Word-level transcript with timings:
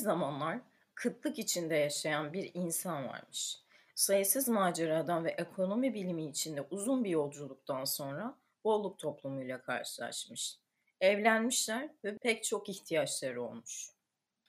zamanlar 0.00 0.58
kıtlık 0.94 1.38
içinde 1.38 1.76
yaşayan 1.76 2.32
bir 2.32 2.50
insan 2.54 3.08
varmış. 3.08 3.58
Sayısız 3.94 4.48
maceradan 4.48 5.24
ve 5.24 5.30
ekonomi 5.30 5.94
bilimi 5.94 6.26
içinde 6.26 6.62
uzun 6.70 7.04
bir 7.04 7.10
yolculuktan 7.10 7.84
sonra 7.84 8.34
bolluk 8.64 8.98
toplumuyla 8.98 9.62
karşılaşmış. 9.62 10.58
Evlenmişler 11.00 11.88
ve 12.04 12.16
pek 12.18 12.44
çok 12.44 12.68
ihtiyaçları 12.68 13.42
olmuş. 13.42 13.90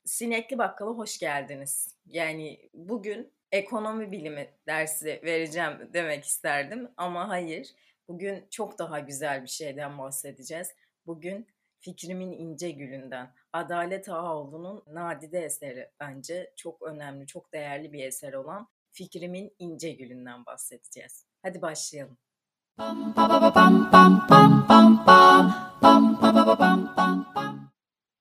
Sinekli 0.05 0.57
Bakkal'a 0.57 0.91
hoş 0.91 1.19
geldiniz. 1.19 1.95
Yani 2.05 2.69
bugün 2.73 3.31
ekonomi 3.51 4.11
bilimi 4.11 4.49
dersi 4.67 5.21
vereceğim 5.23 5.89
demek 5.93 6.25
isterdim 6.25 6.91
ama 6.97 7.29
hayır. 7.29 7.75
Bugün 8.07 8.45
çok 8.49 8.79
daha 8.79 8.99
güzel 8.99 9.43
bir 9.43 9.47
şeyden 9.47 9.97
bahsedeceğiz. 9.97 10.73
Bugün 11.05 11.47
Fikrimin 11.81 12.31
İnce 12.31 12.71
Gülünden. 12.71 13.33
Adalet 13.53 14.09
Ağaoğlu'nun 14.09 14.83
nadide 14.87 15.39
eseri 15.39 15.91
bence 15.99 16.53
çok 16.55 16.81
önemli, 16.81 17.27
çok 17.27 17.53
değerli 17.53 17.93
bir 17.93 18.03
eser 18.05 18.33
olan 18.33 18.67
Fikrimin 18.91 19.55
İnce 19.59 19.91
Gülünden 19.91 20.45
bahsedeceğiz. 20.45 21.25
Hadi 21.41 21.61
başlayalım. 21.61 22.17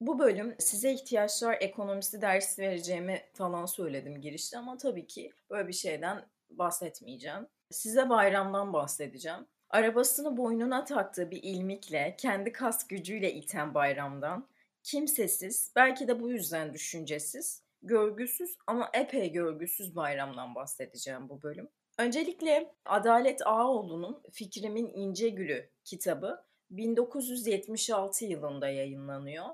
Bu 0.01 0.19
bölüm 0.19 0.55
size 0.59 0.93
ihtiyaçlar 0.93 1.57
ekonomisi 1.61 2.23
dersi 2.23 2.63
vereceğimi 2.63 3.23
falan 3.35 3.67
söyledim 3.67 4.21
girişte 4.21 4.59
ama 4.59 4.77
tabii 4.77 5.07
ki 5.07 5.33
böyle 5.51 5.69
bir 5.69 5.73
şeyden 5.73 6.29
bahsetmeyeceğim. 6.51 7.47
Size 7.71 8.09
bayramdan 8.09 8.73
bahsedeceğim. 8.73 9.47
Arabasını 9.71 10.37
boynuna 10.37 10.85
taktığı 10.85 11.31
bir 11.31 11.43
ilmikle, 11.43 12.15
kendi 12.19 12.53
kas 12.53 12.87
gücüyle 12.89 13.35
iten 13.35 13.75
bayramdan, 13.75 14.49
kimsesiz, 14.83 15.73
belki 15.77 16.09
de 16.09 16.21
bu 16.21 16.31
yüzden 16.31 16.75
düşüncesiz, 16.75 17.63
görgüsüz 17.83 18.57
ama 18.67 18.91
epey 18.95 19.33
görgüsüz 19.33 19.97
bayramdan 19.97 20.55
bahsedeceğim 20.55 21.29
bu 21.29 21.43
bölüm. 21.43 21.69
Öncelikle 21.99 22.75
Adalet 22.85 23.47
Ağaoğlu'nun 23.47 24.23
Fikrimin 24.33 24.91
İnce 24.95 25.29
Gülü 25.29 25.71
kitabı 25.85 26.45
1976 26.71 28.25
yılında 28.25 28.69
yayınlanıyor. 28.69 29.47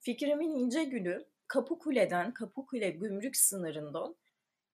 Fikrimin 0.00 0.50
İnce 0.50 0.84
Gülü 0.84 1.26
Kapıkule'den 1.48 2.34
Kapıkule 2.34 2.90
gümrük 2.90 3.36
sınırından 3.36 4.16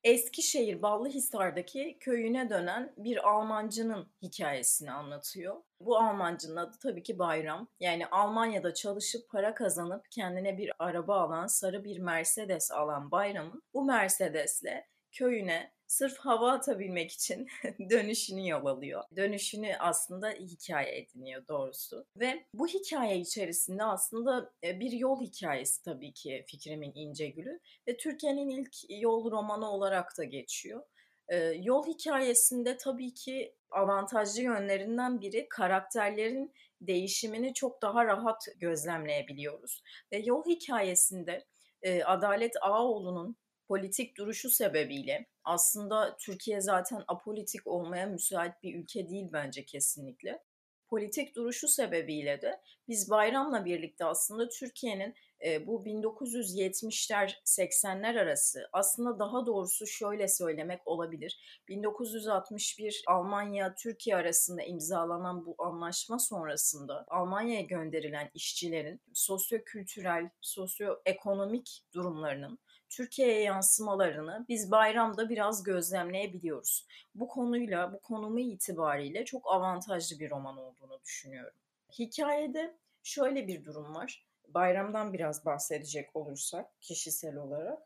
Eskişehir 0.04 0.82
Ballıhisar'daki 0.82 1.96
köyüne 2.00 2.50
dönen 2.50 2.92
bir 2.96 3.28
Almancının 3.28 4.08
hikayesini 4.22 4.92
anlatıyor. 4.92 5.56
Bu 5.80 5.98
Almancının 5.98 6.56
adı 6.56 6.78
tabii 6.82 7.02
ki 7.02 7.18
Bayram. 7.18 7.68
Yani 7.80 8.06
Almanya'da 8.06 8.74
çalışıp 8.74 9.28
para 9.30 9.54
kazanıp 9.54 10.10
kendine 10.10 10.58
bir 10.58 10.72
araba 10.78 11.20
alan, 11.20 11.46
sarı 11.46 11.84
bir 11.84 11.98
Mercedes 11.98 12.70
alan 12.72 13.10
Bayram'ın 13.10 13.62
bu 13.74 13.84
Mercedes'le 13.84 14.84
köyüne 15.12 15.72
sırf 15.90 16.18
hava 16.18 16.52
atabilmek 16.52 17.12
için 17.12 17.48
dönüşünü 17.90 18.48
yol 18.48 18.66
alıyor. 18.66 19.04
Dönüşünü 19.16 19.76
aslında 19.78 20.30
hikaye 20.30 20.98
ediniyor 20.98 21.48
doğrusu. 21.48 22.06
Ve 22.16 22.44
bu 22.54 22.66
hikaye 22.66 23.18
içerisinde 23.18 23.84
aslında 23.84 24.52
e, 24.64 24.80
bir 24.80 24.92
yol 24.92 25.20
hikayesi 25.20 25.82
tabii 25.82 26.12
ki 26.12 26.44
Fikrimin 26.46 26.92
İnce 26.94 27.28
Gülü 27.28 27.60
ve 27.88 27.96
Türkiye'nin 27.96 28.48
ilk 28.48 28.76
yol 28.88 29.30
romanı 29.30 29.70
olarak 29.70 30.18
da 30.18 30.24
geçiyor. 30.24 30.82
E, 31.28 31.36
yol 31.38 31.86
hikayesinde 31.86 32.76
tabii 32.76 33.14
ki 33.14 33.54
avantajlı 33.70 34.42
yönlerinden 34.42 35.20
biri 35.20 35.48
karakterlerin 35.48 36.52
değişimini 36.80 37.54
çok 37.54 37.82
daha 37.82 38.04
rahat 38.04 38.44
gözlemleyebiliyoruz. 38.58 39.82
Ve 40.12 40.18
yol 40.18 40.44
hikayesinde 40.44 41.44
e, 41.82 42.04
Adalet 42.04 42.52
Ağaoğlu'nun 42.62 43.36
politik 43.70 44.16
duruşu 44.16 44.50
sebebiyle 44.50 45.26
aslında 45.44 46.16
Türkiye 46.16 46.60
zaten 46.60 47.04
apolitik 47.08 47.66
olmaya 47.66 48.06
müsait 48.06 48.62
bir 48.62 48.74
ülke 48.74 49.08
değil 49.08 49.28
bence 49.32 49.64
kesinlikle. 49.64 50.42
Politik 50.88 51.36
duruşu 51.36 51.68
sebebiyle 51.68 52.42
de 52.42 52.60
biz 52.88 53.10
bayramla 53.10 53.64
birlikte 53.64 54.04
aslında 54.04 54.48
Türkiye'nin 54.48 55.14
e, 55.44 55.66
bu 55.66 55.84
1970'ler 55.84 57.34
80'ler 57.44 58.20
arası 58.20 58.68
aslında 58.72 59.18
daha 59.18 59.46
doğrusu 59.46 59.86
şöyle 59.86 60.28
söylemek 60.28 60.86
olabilir. 60.86 61.62
1961 61.68 63.02
Almanya 63.06 63.74
Türkiye 63.74 64.16
arasında 64.16 64.62
imzalanan 64.62 65.46
bu 65.46 65.54
anlaşma 65.58 66.18
sonrasında 66.18 67.04
Almanya'ya 67.08 67.62
gönderilen 67.62 68.30
işçilerin 68.34 69.00
sosyo-kültürel, 69.12 70.30
sosyo-ekonomik 70.40 71.84
durumlarının 71.94 72.58
Türkiye'ye 72.90 73.40
yansımalarını 73.40 74.44
biz 74.48 74.70
bayramda 74.70 75.28
biraz 75.28 75.62
gözlemleyebiliyoruz. 75.62 76.86
Bu 77.14 77.28
konuyla, 77.28 77.92
bu 77.92 78.00
konumu 78.00 78.40
itibariyle 78.40 79.24
çok 79.24 79.52
avantajlı 79.52 80.18
bir 80.18 80.30
roman 80.30 80.56
olduğunu 80.56 81.00
düşünüyorum. 81.04 81.58
Hikayede 81.98 82.76
şöyle 83.02 83.48
bir 83.48 83.64
durum 83.64 83.94
var. 83.94 84.26
Bayramdan 84.48 85.12
biraz 85.12 85.44
bahsedecek 85.44 86.16
olursak 86.16 86.80
kişisel 86.80 87.36
olarak. 87.36 87.78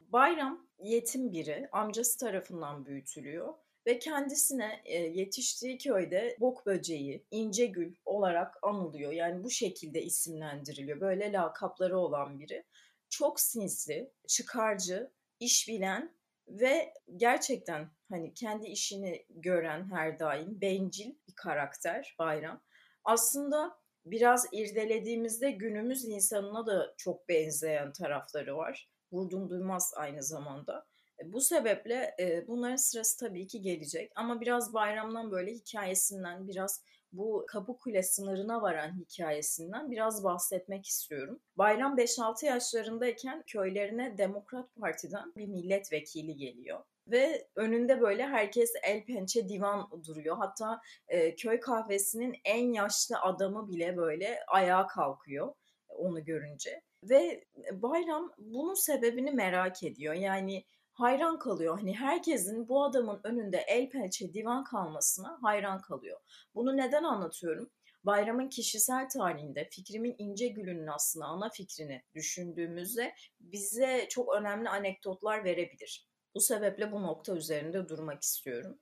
Bayram 0.00 0.66
yetim 0.78 1.32
biri, 1.32 1.68
amcası 1.72 2.18
tarafından 2.18 2.86
büyütülüyor 2.86 3.54
ve 3.86 3.98
kendisine 3.98 4.80
e, 4.84 4.98
yetiştiği 4.98 5.78
köyde 5.78 6.36
bok 6.40 6.66
böceği, 6.66 7.24
ince 7.30 7.66
gül 7.66 7.94
olarak 8.04 8.54
anılıyor. 8.62 9.12
Yani 9.12 9.44
bu 9.44 9.50
şekilde 9.50 10.02
isimlendiriliyor. 10.02 11.00
Böyle 11.00 11.32
lakapları 11.32 11.98
olan 11.98 12.40
biri 12.40 12.64
çok 13.10 13.40
sinsi, 13.40 14.12
çıkarcı, 14.28 15.10
iş 15.40 15.68
bilen 15.68 16.14
ve 16.48 16.94
gerçekten 17.16 17.90
hani 18.08 18.34
kendi 18.34 18.66
işini 18.66 19.26
gören 19.28 19.90
her 19.90 20.18
daim 20.18 20.60
bencil 20.60 21.14
bir 21.28 21.34
karakter 21.36 22.14
Bayram. 22.18 22.62
Aslında 23.04 23.80
biraz 24.04 24.46
irdelediğimizde 24.52 25.50
günümüz 25.50 26.04
insanına 26.04 26.66
da 26.66 26.94
çok 26.96 27.28
benzeyen 27.28 27.92
tarafları 27.92 28.56
var. 28.56 28.90
Vurdum 29.12 29.50
duymaz 29.50 29.92
aynı 29.96 30.22
zamanda. 30.22 30.86
E, 31.22 31.32
bu 31.32 31.40
sebeple 31.40 32.14
e, 32.20 32.46
bunların 32.48 32.76
sırası 32.76 33.18
tabii 33.18 33.46
ki 33.46 33.60
gelecek 33.60 34.12
ama 34.16 34.40
biraz 34.40 34.74
bayramdan 34.74 35.30
böyle 35.30 35.52
hikayesinden 35.52 36.48
biraz 36.48 36.84
bu 37.12 37.44
Kapıkule 37.48 38.02
sınırına 38.02 38.62
varan 38.62 38.98
hikayesinden 38.98 39.90
biraz 39.90 40.24
bahsetmek 40.24 40.86
istiyorum. 40.86 41.40
Bayram 41.56 41.98
5-6 41.98 42.46
yaşlarındayken 42.46 43.42
köylerine 43.46 44.18
Demokrat 44.18 44.74
Parti'den 44.80 45.32
bir 45.36 45.46
milletvekili 45.46 46.36
geliyor 46.36 46.80
ve 47.10 47.48
önünde 47.56 48.00
böyle 48.00 48.26
herkes 48.26 48.72
el 48.82 49.04
pençe 49.04 49.48
divan 49.48 49.90
duruyor. 50.06 50.36
Hatta 50.36 50.80
e, 51.08 51.34
köy 51.34 51.60
kahvesinin 51.60 52.36
en 52.44 52.72
yaşlı 52.72 53.20
adamı 53.20 53.68
bile 53.68 53.96
böyle 53.96 54.40
ayağa 54.48 54.86
kalkıyor 54.86 55.54
onu 55.88 56.24
görünce. 56.24 56.82
Ve 57.02 57.44
Bayram 57.72 58.32
bunun 58.38 58.74
sebebini 58.74 59.30
merak 59.30 59.82
ediyor. 59.82 60.14
Yani 60.14 60.64
hayran 61.00 61.38
kalıyor. 61.38 61.78
Hani 61.78 61.96
herkesin 61.96 62.68
bu 62.68 62.84
adamın 62.84 63.20
önünde 63.24 63.64
el 63.68 63.90
pençe 63.90 64.34
divan 64.34 64.64
kalmasına 64.64 65.38
hayran 65.42 65.80
kalıyor. 65.80 66.20
Bunu 66.54 66.76
neden 66.76 67.04
anlatıyorum? 67.04 67.70
Bayramın 68.04 68.48
kişisel 68.48 69.08
tarihinde 69.08 69.68
fikrimin 69.70 70.14
ince 70.18 70.48
gülünün 70.48 70.86
aslında 70.86 71.26
ana 71.26 71.50
fikrini 71.50 72.02
düşündüğümüzde 72.14 73.14
bize 73.40 74.06
çok 74.10 74.34
önemli 74.36 74.68
anekdotlar 74.68 75.44
verebilir. 75.44 76.08
Bu 76.34 76.40
sebeple 76.40 76.92
bu 76.92 77.02
nokta 77.02 77.36
üzerinde 77.36 77.88
durmak 77.88 78.22
istiyorum. 78.22 78.78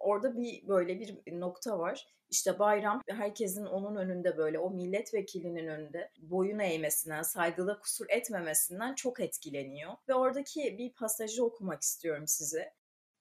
Orada 0.00 0.36
bir 0.36 0.68
böyle 0.68 1.00
bir 1.00 1.40
nokta 1.40 1.78
var. 1.78 2.06
İşte 2.30 2.58
bayram 2.58 3.02
herkesin 3.08 3.64
onun 3.64 3.96
önünde 3.96 4.36
böyle 4.36 4.58
o 4.58 4.70
milletvekilinin 4.70 5.66
önünde 5.66 6.10
boyun 6.18 6.58
eğmesinden, 6.58 7.22
saygıda 7.22 7.78
kusur 7.78 8.06
etmemesinden 8.08 8.94
çok 8.94 9.20
etkileniyor. 9.20 9.92
Ve 10.08 10.14
oradaki 10.14 10.78
bir 10.78 10.92
pasajı 10.92 11.44
okumak 11.44 11.82
istiyorum 11.82 12.24
size. 12.26 12.72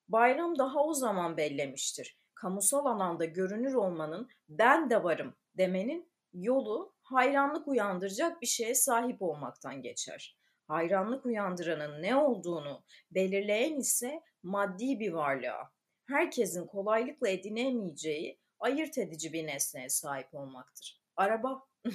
Bayram 0.08 0.58
daha 0.58 0.84
o 0.84 0.94
zaman 0.94 1.38
bellemiştir. 1.38 2.18
Kamusal 2.36 2.86
alanda 2.86 3.26
görünür 3.26 3.74
olmanın 3.74 4.30
ben 4.50 4.90
de 4.90 5.04
varım 5.04 5.36
demenin 5.58 6.12
yolu 6.34 6.94
hayranlık 7.02 7.68
uyandıracak 7.68 8.42
bir 8.42 8.48
şeye 8.48 8.76
sahip 8.76 9.22
olmaktan 9.22 9.82
geçer. 9.82 10.38
Hayranlık 10.68 11.26
uyandıranın 11.26 12.02
ne 12.02 12.16
olduğunu 12.16 12.84
belirleyen 13.12 13.80
ise 13.80 14.22
maddi 14.44 15.00
bir 15.00 15.14
varlığa, 15.14 15.72
herkesin 16.08 16.68
kolaylıkla 16.68 17.30
edinemeyeceği 17.30 18.40
ayırt 18.60 18.98
edici 18.98 19.34
bir 19.34 19.48
nesneye 19.48 19.90
sahip 19.90 20.36
olmaktır. 20.36 21.02
Araba. 21.16 21.64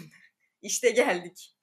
İşte 0.63 0.91
geldik. 0.91 1.57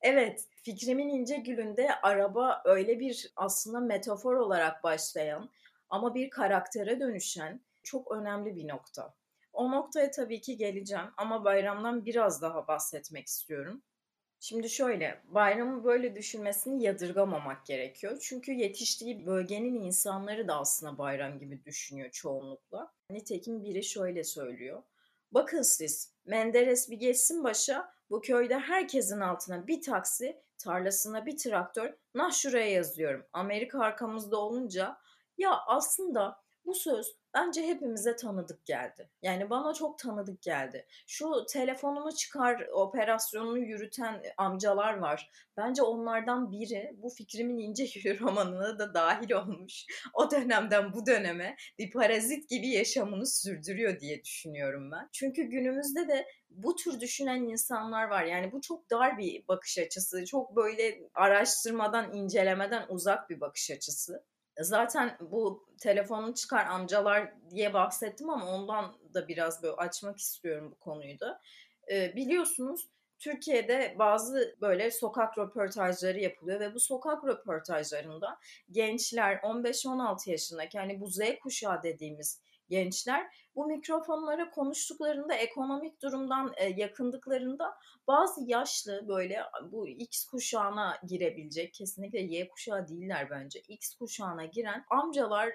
evet, 0.00 0.44
Fikrimin 0.62 1.08
İnce 1.08 1.36
Gülü'nde 1.36 2.00
araba 2.02 2.62
öyle 2.64 3.00
bir 3.00 3.32
aslında 3.36 3.80
metafor 3.80 4.34
olarak 4.34 4.84
başlayan 4.84 5.50
ama 5.90 6.14
bir 6.14 6.30
karaktere 6.30 7.00
dönüşen 7.00 7.60
çok 7.82 8.12
önemli 8.12 8.56
bir 8.56 8.68
nokta. 8.68 9.14
O 9.52 9.70
noktaya 9.70 10.10
tabii 10.10 10.40
ki 10.40 10.56
geleceğim 10.56 11.06
ama 11.16 11.44
bayramdan 11.44 12.06
biraz 12.06 12.42
daha 12.42 12.68
bahsetmek 12.68 13.26
istiyorum. 13.26 13.82
Şimdi 14.40 14.70
şöyle, 14.70 15.22
bayramı 15.28 15.84
böyle 15.84 16.16
düşünmesini 16.16 16.82
yadırgamamak 16.82 17.66
gerekiyor. 17.66 18.18
Çünkü 18.20 18.52
yetiştiği 18.52 19.26
bölgenin 19.26 19.80
insanları 19.80 20.48
da 20.48 20.58
aslında 20.58 20.98
bayram 20.98 21.38
gibi 21.38 21.64
düşünüyor 21.64 22.10
çoğunlukla. 22.10 22.92
Nitekim 23.10 23.64
biri 23.64 23.84
şöyle 23.84 24.24
söylüyor. 24.24 24.82
Bakın 25.32 25.62
siz, 25.62 26.12
Menderes 26.24 26.90
bir 26.90 26.96
geçsin 26.96 27.44
başa, 27.44 27.92
bu 28.10 28.20
köyde 28.20 28.58
herkesin 28.58 29.20
altına 29.20 29.66
bir 29.66 29.82
taksi, 29.82 30.42
tarlasına 30.58 31.26
bir 31.26 31.36
traktör, 31.36 31.94
nah 32.14 32.32
şuraya 32.32 32.70
yazıyorum. 32.70 33.26
Amerika 33.32 33.80
arkamızda 33.80 34.36
olunca, 34.36 34.98
ya 35.38 35.58
aslında 35.66 36.45
bu 36.66 36.74
söz 36.74 37.16
bence 37.34 37.62
hepimize 37.62 38.16
tanıdık 38.16 38.66
geldi. 38.66 39.10
Yani 39.22 39.50
bana 39.50 39.74
çok 39.74 39.98
tanıdık 39.98 40.42
geldi. 40.42 40.86
Şu 41.06 41.46
telefonunu 41.48 42.14
çıkar 42.14 42.66
operasyonunu 42.72 43.58
yürüten 43.58 44.22
amcalar 44.36 44.94
var. 44.96 45.30
Bence 45.56 45.82
onlardan 45.82 46.52
biri 46.52 46.92
bu 46.96 47.10
fikrimin 47.10 47.58
ince 47.58 47.84
yürü 47.94 48.20
romanına 48.20 48.78
da 48.78 48.94
dahil 48.94 49.32
olmuş. 49.32 49.86
O 50.14 50.30
dönemden 50.30 50.92
bu 50.92 51.06
döneme 51.06 51.56
bir 51.78 51.90
parazit 51.90 52.48
gibi 52.48 52.68
yaşamını 52.68 53.26
sürdürüyor 53.26 54.00
diye 54.00 54.24
düşünüyorum 54.24 54.90
ben. 54.90 55.08
Çünkü 55.12 55.42
günümüzde 55.42 56.08
de 56.08 56.26
bu 56.50 56.76
tür 56.76 57.00
düşünen 57.00 57.42
insanlar 57.42 58.04
var. 58.04 58.24
Yani 58.24 58.52
bu 58.52 58.60
çok 58.60 58.90
dar 58.90 59.18
bir 59.18 59.48
bakış 59.48 59.78
açısı. 59.78 60.24
Çok 60.24 60.56
böyle 60.56 61.00
araştırmadan, 61.14 62.12
incelemeden 62.14 62.86
uzak 62.88 63.30
bir 63.30 63.40
bakış 63.40 63.70
açısı. 63.70 64.24
Zaten 64.60 65.16
bu 65.20 65.66
telefonu 65.80 66.34
çıkar 66.34 66.66
amcalar 66.66 67.50
diye 67.50 67.74
bahsettim 67.74 68.30
ama 68.30 68.46
ondan 68.46 68.96
da 69.14 69.28
biraz 69.28 69.62
böyle 69.62 69.74
açmak 69.74 70.18
istiyorum 70.18 70.70
bu 70.70 70.78
konuyu 70.78 71.20
da. 71.20 71.40
Ee, 71.92 72.16
biliyorsunuz 72.16 72.88
Türkiye'de 73.18 73.96
bazı 73.98 74.56
böyle 74.60 74.90
sokak 74.90 75.38
röportajları 75.38 76.20
yapılıyor 76.20 76.60
ve 76.60 76.74
bu 76.74 76.80
sokak 76.80 77.24
röportajlarında 77.24 78.38
gençler 78.70 79.36
15-16 79.42 80.30
yaşındaki 80.30 80.78
hani 80.78 81.00
bu 81.00 81.06
Z 81.06 81.20
kuşağı 81.42 81.82
dediğimiz 81.82 82.40
gençler 82.68 83.26
bu 83.56 83.66
mikrofonlara 83.66 84.50
konuştuklarında 84.50 85.34
ekonomik 85.34 86.02
durumdan 86.02 86.52
e, 86.56 86.64
yakındıklarında 86.64 87.74
bazı 88.06 88.40
yaşlı 88.44 89.08
böyle 89.08 89.42
bu 89.72 89.88
X 89.88 90.24
kuşağına 90.24 90.98
girebilecek 91.08 91.74
kesinlikle 91.74 92.20
Y 92.20 92.48
kuşağı 92.48 92.88
değiller 92.88 93.30
bence 93.30 93.60
X 93.68 93.94
kuşağına 93.94 94.44
giren 94.44 94.84
amcalar, 94.90 95.52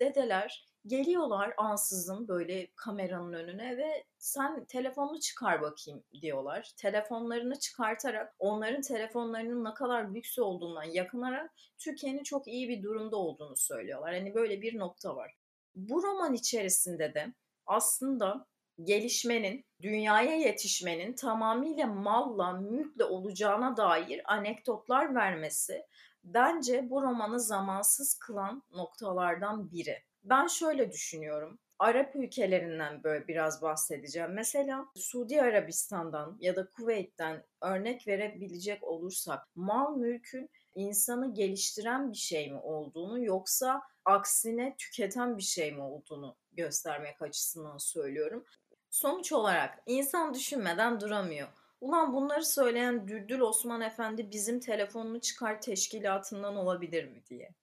dedeler 0.00 0.66
geliyorlar 0.86 1.54
ansızın 1.56 2.28
böyle 2.28 2.68
kameranın 2.76 3.32
önüne 3.32 3.76
ve 3.76 4.04
sen 4.18 4.64
telefonunu 4.64 5.20
çıkar 5.20 5.62
bakayım 5.62 6.04
diyorlar. 6.20 6.72
Telefonlarını 6.76 7.58
çıkartarak 7.58 8.34
onların 8.38 8.82
telefonlarının 8.82 9.64
ne 9.64 9.74
kadar 9.74 10.14
lüks 10.14 10.38
olduğundan 10.38 10.84
yakınarak 10.84 11.54
Türkiye'nin 11.78 12.22
çok 12.22 12.48
iyi 12.48 12.68
bir 12.68 12.82
durumda 12.82 13.16
olduğunu 13.16 13.56
söylüyorlar. 13.56 14.14
Hani 14.14 14.34
böyle 14.34 14.62
bir 14.62 14.78
nokta 14.78 15.16
var. 15.16 15.34
Bu 15.74 16.02
roman 16.02 16.34
içerisinde 16.34 17.14
de 17.14 17.32
aslında 17.66 18.46
gelişmenin, 18.82 19.64
dünyaya 19.82 20.36
yetişmenin 20.36 21.12
tamamıyla 21.12 21.86
malla, 21.86 22.52
mülkle 22.52 23.04
olacağına 23.04 23.76
dair 23.76 24.32
anekdotlar 24.32 25.14
vermesi 25.14 25.86
bence 26.24 26.90
bu 26.90 27.02
romanı 27.02 27.40
zamansız 27.40 28.18
kılan 28.18 28.62
noktalardan 28.70 29.70
biri. 29.70 30.02
Ben 30.24 30.46
şöyle 30.46 30.92
düşünüyorum. 30.92 31.58
Arap 31.78 32.16
ülkelerinden 32.16 33.02
böyle 33.04 33.28
biraz 33.28 33.62
bahsedeceğim. 33.62 34.32
Mesela 34.32 34.86
Suudi 34.96 35.42
Arabistan'dan 35.42 36.36
ya 36.40 36.56
da 36.56 36.70
Kuveyt'ten 36.70 37.44
örnek 37.62 38.08
verebilecek 38.08 38.84
olursak 38.84 39.48
mal 39.54 39.96
mülkün 39.96 40.50
insanı 40.74 41.34
geliştiren 41.34 42.12
bir 42.12 42.16
şey 42.16 42.52
mi 42.52 42.58
olduğunu 42.58 43.24
yoksa 43.24 43.82
aksine 44.04 44.76
tüketen 44.78 45.38
bir 45.38 45.42
şey 45.42 45.72
mi 45.72 45.82
olduğunu 45.82 46.36
göstermek 46.52 47.22
açısından 47.22 47.78
söylüyorum. 47.78 48.44
Sonuç 48.90 49.32
olarak 49.32 49.82
insan 49.86 50.34
düşünmeden 50.34 51.00
duramıyor. 51.00 51.48
Ulan 51.80 52.12
bunları 52.12 52.44
söyleyen 52.44 53.08
Düldül 53.08 53.40
Osman 53.40 53.80
Efendi 53.80 54.30
bizim 54.30 54.60
telefonunu 54.60 55.20
çıkar 55.20 55.60
teşkilatından 55.60 56.56
olabilir 56.56 57.04
mi 57.04 57.22
diye. 57.26 57.54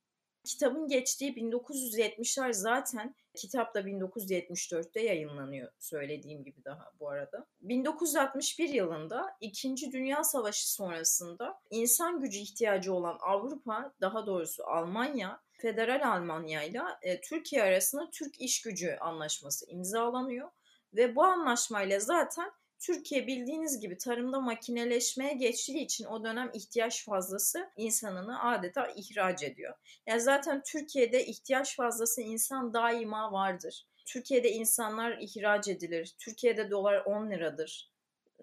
Kitabın 0.44 0.88
geçtiği 0.88 1.36
1970'ler 1.36 2.54
zaten 2.54 3.16
kitap 3.36 3.76
da 3.76 3.82
1974'te 3.82 5.02
yayınlanıyor 5.02 5.72
söylediğim 5.80 6.44
gibi 6.44 6.66
daha 6.66 6.92
bu 7.00 7.10
arada. 7.10 7.46
1961 7.62 8.70
yılında 8.70 9.38
2. 9.42 9.92
Dünya 9.92 10.24
Savaşı 10.24 10.74
sonrasında 10.74 11.62
insan 11.70 12.20
gücü 12.20 12.40
ihtiyacı 12.40 12.94
olan 12.94 13.18
Avrupa 13.22 13.94
daha 14.02 14.26
doğrusu 14.26 14.64
Almanya 14.64 15.42
Federal 15.52 16.16
Almanya 16.16 16.64
ile 16.64 16.82
Türkiye 17.24 17.64
arasında 17.64 18.10
Türk 18.10 18.42
İş 18.42 18.62
Gücü 18.62 18.98
Anlaşması 19.02 19.66
imzalanıyor 19.66 20.50
ve 20.94 21.16
bu 21.16 21.24
anlaşmayla 21.24 22.00
zaten 22.00 22.52
Türkiye 22.81 23.28
bildiğiniz 23.28 23.80
gibi 23.80 23.98
tarımda 23.98 24.39
makineleşmeye 24.39 25.33
geçtiği 25.33 25.80
için 25.80 26.06
o 26.06 26.24
dönem 26.24 26.51
ihtiyaç 26.54 27.06
fazlası 27.06 27.69
insanını 27.78 28.44
adeta 28.44 28.88
ihraç 28.95 29.44
ediyor. 29.44 29.75
Yani 30.07 30.22
zaten 30.22 30.62
Türkiye'de 30.66 31.25
ihtiyaç 31.25 31.75
fazlası 31.75 32.22
insan 32.22 32.74
daima 32.74 33.31
vardır. 33.31 33.86
Türkiye'de 34.06 34.51
insanlar 34.51 35.18
ihraç 35.22 35.68
edilir. 35.68 36.16
Türkiye'de 36.19 36.72
dolar 36.72 37.06
10 37.06 37.31
liradır. 37.31 37.92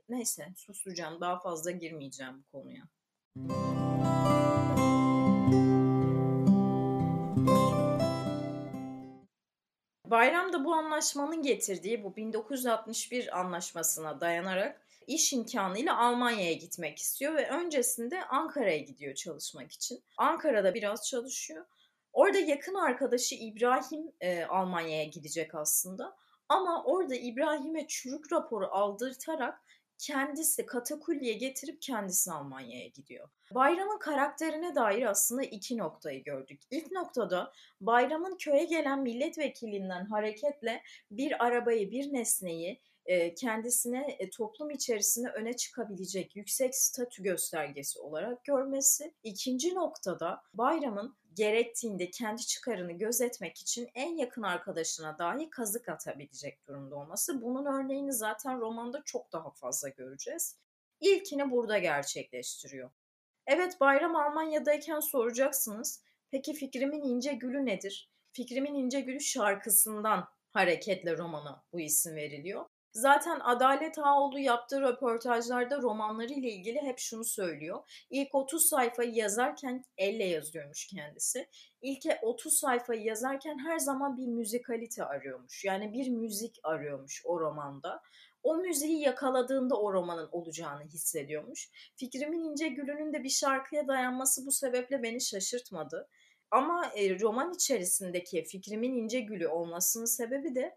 Neyse 0.09 0.49
susacağım 0.57 1.21
daha 1.21 1.41
fazla 1.41 1.71
girmeyeceğim 1.71 2.45
bu 2.45 2.59
konuya. 2.59 2.83
Bayram 10.11 10.53
da 10.53 10.65
bu 10.65 10.75
anlaşmanın 10.75 11.43
getirdiği 11.43 12.05
bu 12.05 12.17
1961 12.17 13.41
anlaşmasına 13.41 14.21
dayanarak 14.21 14.81
iş 15.07 15.33
imkanıyla 15.33 15.99
Almanya'ya 15.99 16.53
gitmek 16.53 16.99
istiyor 16.99 17.35
ve 17.35 17.49
öncesinde 17.49 18.25
Ankara'ya 18.25 18.79
gidiyor 18.79 19.15
çalışmak 19.15 19.73
için. 19.73 20.03
Ankara'da 20.17 20.75
biraz 20.75 21.09
çalışıyor. 21.09 21.67
Orada 22.13 22.39
yakın 22.39 22.75
arkadaşı 22.75 23.35
İbrahim 23.35 24.13
e, 24.21 24.45
Almanya'ya 24.45 25.05
gidecek 25.05 25.55
aslında. 25.55 26.17
Ama 26.49 26.85
orada 26.85 27.15
İbrahim'e 27.15 27.87
çürük 27.89 28.33
raporu 28.33 28.69
aldırtarak 28.71 29.61
kendisi 29.99 30.67
katakulliye 30.67 31.33
getirip 31.33 31.83
kendisi 31.83 32.33
Almanya'ya 32.33 32.87
gidiyor. 32.87 33.29
Bayram'ın 33.55 33.99
karakterine 33.99 34.75
dair 34.75 35.03
aslında 35.03 35.43
iki 35.43 35.79
noktayı 35.79 36.25
gördük. 36.25 36.61
İlk 36.71 36.93
noktada 36.93 37.53
Bayram'ın 37.81 38.37
köye 38.37 38.65
gelen 38.65 39.01
milletvekilinden 39.01 40.05
hareketle 40.05 40.83
bir 41.11 41.45
arabayı, 41.45 41.91
bir 41.91 42.13
nesneyi 42.13 42.81
kendisine 43.37 44.19
toplum 44.37 44.71
içerisinde 44.71 45.29
öne 45.29 45.53
çıkabilecek 45.53 46.37
yüksek 46.37 46.75
statü 46.75 47.23
göstergesi 47.23 48.01
olarak 48.01 48.45
görmesi. 48.45 49.15
İkinci 49.23 49.75
noktada 49.75 50.43
Bayram'ın 50.55 51.17
gerektiğinde 51.39 52.11
kendi 52.11 52.47
çıkarını 52.47 52.93
gözetmek 52.93 53.59
için 53.59 53.89
en 53.95 54.17
yakın 54.17 54.43
arkadaşına 54.43 55.19
dahi 55.19 55.51
kazık 55.51 55.89
atabilecek 55.89 56.67
durumda 56.69 56.97
olması. 56.97 57.43
Bunun 57.43 57.67
örneğini 57.67 58.13
zaten 58.13 58.61
romanda 58.61 59.03
çok 59.05 59.33
daha 59.33 59.51
fazla 59.51 59.89
göreceğiz. 59.89 60.59
İlkini 61.01 61.51
burada 61.51 61.79
gerçekleştiriyor. 61.79 62.91
Evet 63.47 63.81
Bayram 63.81 64.17
Almanya'dayken 64.17 65.01
soracaksınız. 65.01 66.03
Peki 66.31 66.55
Fikrimin 66.55 67.03
İnce 67.03 67.33
Gülü 67.33 67.67
nedir? 67.67 68.11
Fikrimin 68.33 68.75
İnce 68.75 69.01
Gülü 69.01 69.21
şarkısından 69.21 70.29
hareketle 70.51 71.17
romana 71.17 71.65
bu 71.73 71.81
isim 71.81 72.17
veriliyor. 72.17 72.65
Zaten 72.93 73.41
Adalet 73.41 73.99
Ağoğlu 73.99 74.39
yaptığı 74.39 74.81
röportajlarda 74.81 75.83
romanları 75.83 76.33
ile 76.33 76.51
ilgili 76.51 76.83
hep 76.83 76.99
şunu 76.99 77.25
söylüyor. 77.25 78.05
İlk 78.11 78.35
30 78.35 78.69
sayfayı 78.69 79.15
yazarken 79.15 79.85
elle 79.99 80.25
yazıyormuş 80.25 80.87
kendisi. 80.87 81.49
İlk 81.83 82.05
30 82.23 82.59
sayfayı 82.59 83.03
yazarken 83.03 83.59
her 83.59 83.79
zaman 83.79 84.17
bir 84.17 84.27
müzikalite 84.27 85.05
arıyormuş. 85.05 85.65
Yani 85.65 85.93
bir 85.93 86.11
müzik 86.11 86.57
arıyormuş 86.63 87.23
o 87.25 87.41
romanda. 87.41 88.03
O 88.43 88.57
müziği 88.57 89.01
yakaladığında 89.01 89.81
o 89.81 89.93
romanın 89.93 90.29
olacağını 90.33 90.85
hissediyormuş. 90.85 91.71
Fikrimin 91.97 92.45
İnce 92.45 92.69
Gülü'nün 92.69 93.13
de 93.13 93.23
bir 93.25 93.29
şarkıya 93.29 93.89
dayanması 93.89 94.47
bu 94.47 94.53
sebeple 94.53 95.03
beni 95.03 95.21
şaşırtmadı. 95.21 96.09
Ama 96.51 96.87
e, 96.95 97.21
roman 97.21 97.55
içerisindeki 97.55 98.45
fikrimin 98.45 98.93
ince 98.93 99.21
gülü 99.21 99.49
olmasının 99.49 100.05
sebebi 100.05 100.55
de 100.55 100.77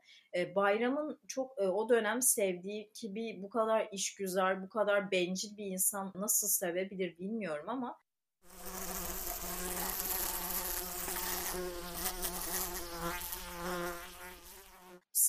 Bayram'ın 0.56 1.20
çok 1.28 1.58
o 1.58 1.90
dönem 1.90 2.22
sevdiği 2.22 2.92
ki 2.92 3.16
bir 3.16 3.44
bu 3.44 3.50
kadar 3.50 3.90
işgüzar, 3.92 4.64
bu 4.64 4.70
kadar 4.70 5.12
bencil 5.12 5.58
bir 5.58 5.66
insan 5.66 6.12
nasıl 6.16 6.48
sevebilir 6.48 7.18
bilmiyorum 7.18 7.70
ama 7.70 8.00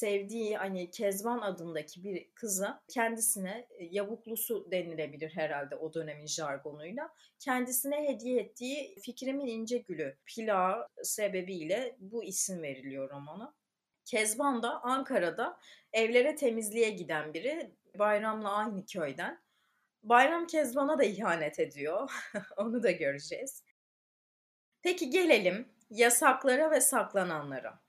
sevdiği 0.03 0.57
hani 0.57 0.91
Kezban 0.91 1.41
adındaki 1.41 2.05
bir 2.05 2.31
kıza 2.35 2.83
kendisine 2.89 3.67
yavuklusu 3.81 4.71
denilebilir 4.71 5.31
herhalde 5.31 5.77
o 5.77 5.95
dönemin 5.95 6.27
jargonuyla. 6.27 7.15
Kendisine 7.39 8.09
hediye 8.09 8.41
ettiği 8.41 8.97
Fikrimin 9.01 9.47
İnce 9.47 9.79
Gülü 9.79 10.17
plağı 10.27 10.89
sebebiyle 11.03 11.97
bu 12.01 12.25
isim 12.25 12.63
veriliyor 12.63 13.11
romana. 13.11 13.55
Kezban 14.13 14.63
da 14.63 14.83
Ankara'da 14.83 15.59
evlere 15.93 16.37
temizliğe 16.37 16.91
giden 16.91 17.35
biri. 17.35 17.71
Bayram'la 17.99 18.53
aynı 18.53 18.87
köyden. 18.87 19.41
Bayram 20.03 20.47
Kezban'a 20.47 20.99
da 20.99 21.05
ihanet 21.05 21.61
ediyor. 21.61 22.11
Onu 22.57 22.83
da 22.83 22.91
göreceğiz. 22.91 23.63
Peki 24.83 25.11
gelelim 25.11 25.69
yasaklara 25.91 26.71
ve 26.71 26.81
saklananlara. 26.81 27.81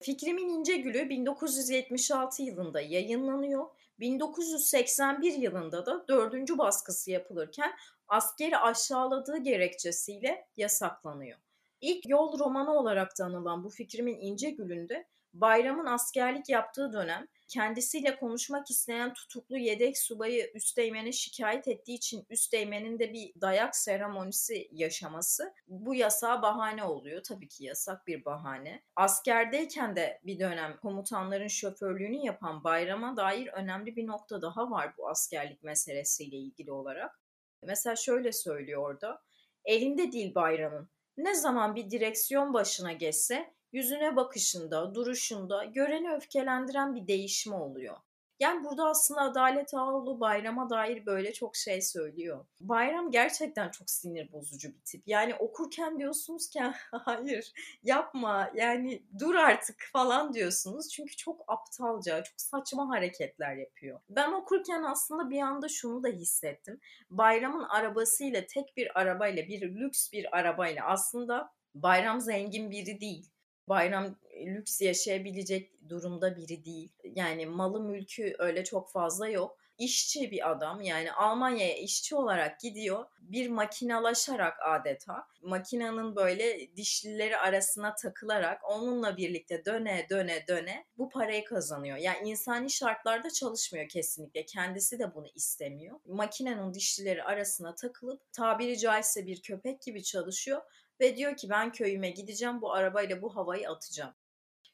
Fikrimin 0.00 0.48
İnce 0.48 0.76
Gülü 0.76 1.08
1976 1.08 2.42
yılında 2.42 2.80
yayınlanıyor. 2.80 3.66
1981 4.00 5.32
yılında 5.32 5.86
da 5.86 6.08
dördüncü 6.08 6.58
baskısı 6.58 7.10
yapılırken 7.10 7.72
askeri 8.08 8.58
aşağıladığı 8.58 9.38
gerekçesiyle 9.38 10.46
yasaklanıyor. 10.56 11.38
İlk 11.80 12.08
yol 12.08 12.38
romanı 12.38 12.72
olarak 12.78 13.18
da 13.18 13.24
anılan 13.24 13.64
bu 13.64 13.70
Fikrimin 13.70 14.18
İnce 14.20 14.50
Gülü'nde 14.50 15.06
Bayram'ın 15.40 15.86
askerlik 15.86 16.48
yaptığı 16.48 16.92
dönem 16.92 17.26
kendisiyle 17.48 18.16
konuşmak 18.16 18.70
isteyen 18.70 19.14
tutuklu 19.14 19.58
yedek 19.58 19.98
subayı 19.98 20.50
Üsteğmen'e 20.54 21.12
şikayet 21.12 21.68
ettiği 21.68 21.94
için 21.94 22.26
Üsteğmen'in 22.30 22.98
de 22.98 23.12
bir 23.12 23.32
dayak 23.40 23.76
seremonisi 23.76 24.68
yaşaması 24.72 25.54
bu 25.66 25.94
yasağa 25.94 26.42
bahane 26.42 26.84
oluyor. 26.84 27.22
Tabii 27.22 27.48
ki 27.48 27.64
yasak 27.64 28.06
bir 28.06 28.24
bahane. 28.24 28.82
Askerdeyken 28.96 29.96
de 29.96 30.20
bir 30.22 30.38
dönem 30.38 30.76
komutanların 30.76 31.48
şoförlüğünü 31.48 32.26
yapan 32.26 32.64
Bayram'a 32.64 33.16
dair 33.16 33.48
önemli 33.48 33.96
bir 33.96 34.06
nokta 34.06 34.42
daha 34.42 34.70
var 34.70 34.94
bu 34.98 35.08
askerlik 35.08 35.62
meselesiyle 35.62 36.36
ilgili 36.36 36.72
olarak. 36.72 37.20
Mesela 37.62 37.96
şöyle 37.96 38.32
söylüyor 38.32 38.82
orada. 38.82 39.22
Elinde 39.64 40.12
değil 40.12 40.34
Bayram'ın. 40.34 40.88
Ne 41.16 41.34
zaman 41.34 41.76
bir 41.76 41.90
direksiyon 41.90 42.54
başına 42.54 42.92
geçse 42.92 43.54
yüzüne 43.72 44.16
bakışında, 44.16 44.94
duruşunda 44.94 45.64
göreni 45.64 46.12
öfkelendiren 46.12 46.94
bir 46.94 47.06
değişme 47.06 47.56
oluyor. 47.56 47.96
Yani 48.40 48.64
burada 48.64 48.88
aslında 48.88 49.20
Adalet 49.20 49.74
Ağoğlu 49.74 50.20
Bayram'a 50.20 50.70
dair 50.70 51.06
böyle 51.06 51.32
çok 51.32 51.56
şey 51.56 51.82
söylüyor. 51.82 52.44
Bayram 52.60 53.10
gerçekten 53.10 53.70
çok 53.70 53.90
sinir 53.90 54.32
bozucu 54.32 54.68
bir 54.68 54.80
tip. 54.84 55.02
Yani 55.06 55.34
okurken 55.34 55.98
diyorsunuz 55.98 56.50
ki 56.50 56.62
hayır 56.90 57.52
yapma 57.82 58.50
yani 58.54 59.02
dur 59.18 59.34
artık 59.34 59.88
falan 59.92 60.34
diyorsunuz. 60.34 60.88
Çünkü 60.88 61.16
çok 61.16 61.44
aptalca, 61.48 62.22
çok 62.22 62.40
saçma 62.40 62.88
hareketler 62.88 63.56
yapıyor. 63.56 64.00
Ben 64.08 64.32
okurken 64.32 64.82
aslında 64.82 65.30
bir 65.30 65.40
anda 65.40 65.68
şunu 65.68 66.02
da 66.02 66.08
hissettim. 66.08 66.80
Bayram'ın 67.10 67.64
arabasıyla 67.64 68.46
tek 68.46 68.76
bir 68.76 69.00
arabayla 69.00 69.46
bir 69.46 69.62
lüks 69.74 70.12
bir 70.12 70.38
arabayla 70.38 70.86
aslında 70.86 71.52
Bayram 71.74 72.20
zengin 72.20 72.70
biri 72.70 73.00
değil 73.00 73.30
bayram 73.68 74.16
lüks 74.46 74.80
yaşayabilecek 74.80 75.88
durumda 75.88 76.36
biri 76.36 76.64
değil. 76.64 76.92
Yani 77.04 77.46
malı 77.46 77.80
mülkü 77.80 78.34
öyle 78.38 78.64
çok 78.64 78.90
fazla 78.90 79.28
yok. 79.28 79.58
İşçi 79.78 80.30
bir 80.30 80.50
adam 80.50 80.80
yani 80.80 81.12
Almanya'ya 81.12 81.76
işçi 81.76 82.16
olarak 82.16 82.60
gidiyor. 82.60 83.04
Bir 83.20 83.48
makinalaşarak 83.48 84.58
adeta 84.62 85.26
makinanın 85.42 86.16
böyle 86.16 86.76
dişlileri 86.76 87.36
arasına 87.36 87.94
takılarak 87.94 88.70
onunla 88.70 89.16
birlikte 89.16 89.64
döne 89.64 90.06
döne 90.10 90.44
döne 90.48 90.86
bu 90.98 91.08
parayı 91.08 91.44
kazanıyor. 91.44 91.96
Yani 91.96 92.28
insani 92.28 92.70
şartlarda 92.70 93.30
çalışmıyor 93.30 93.88
kesinlikle. 93.88 94.46
Kendisi 94.46 94.98
de 94.98 95.14
bunu 95.14 95.26
istemiyor. 95.34 96.00
Makinenin 96.06 96.74
dişlileri 96.74 97.24
arasına 97.24 97.74
takılıp 97.74 98.32
tabiri 98.32 98.78
caizse 98.78 99.26
bir 99.26 99.42
köpek 99.42 99.82
gibi 99.82 100.02
çalışıyor 100.02 100.62
ve 101.00 101.16
diyor 101.16 101.36
ki 101.36 101.50
ben 101.50 101.72
köyüme 101.72 102.10
gideceğim 102.10 102.60
bu 102.60 102.72
arabayla 102.72 103.22
bu 103.22 103.36
havayı 103.36 103.70
atacağım. 103.70 104.14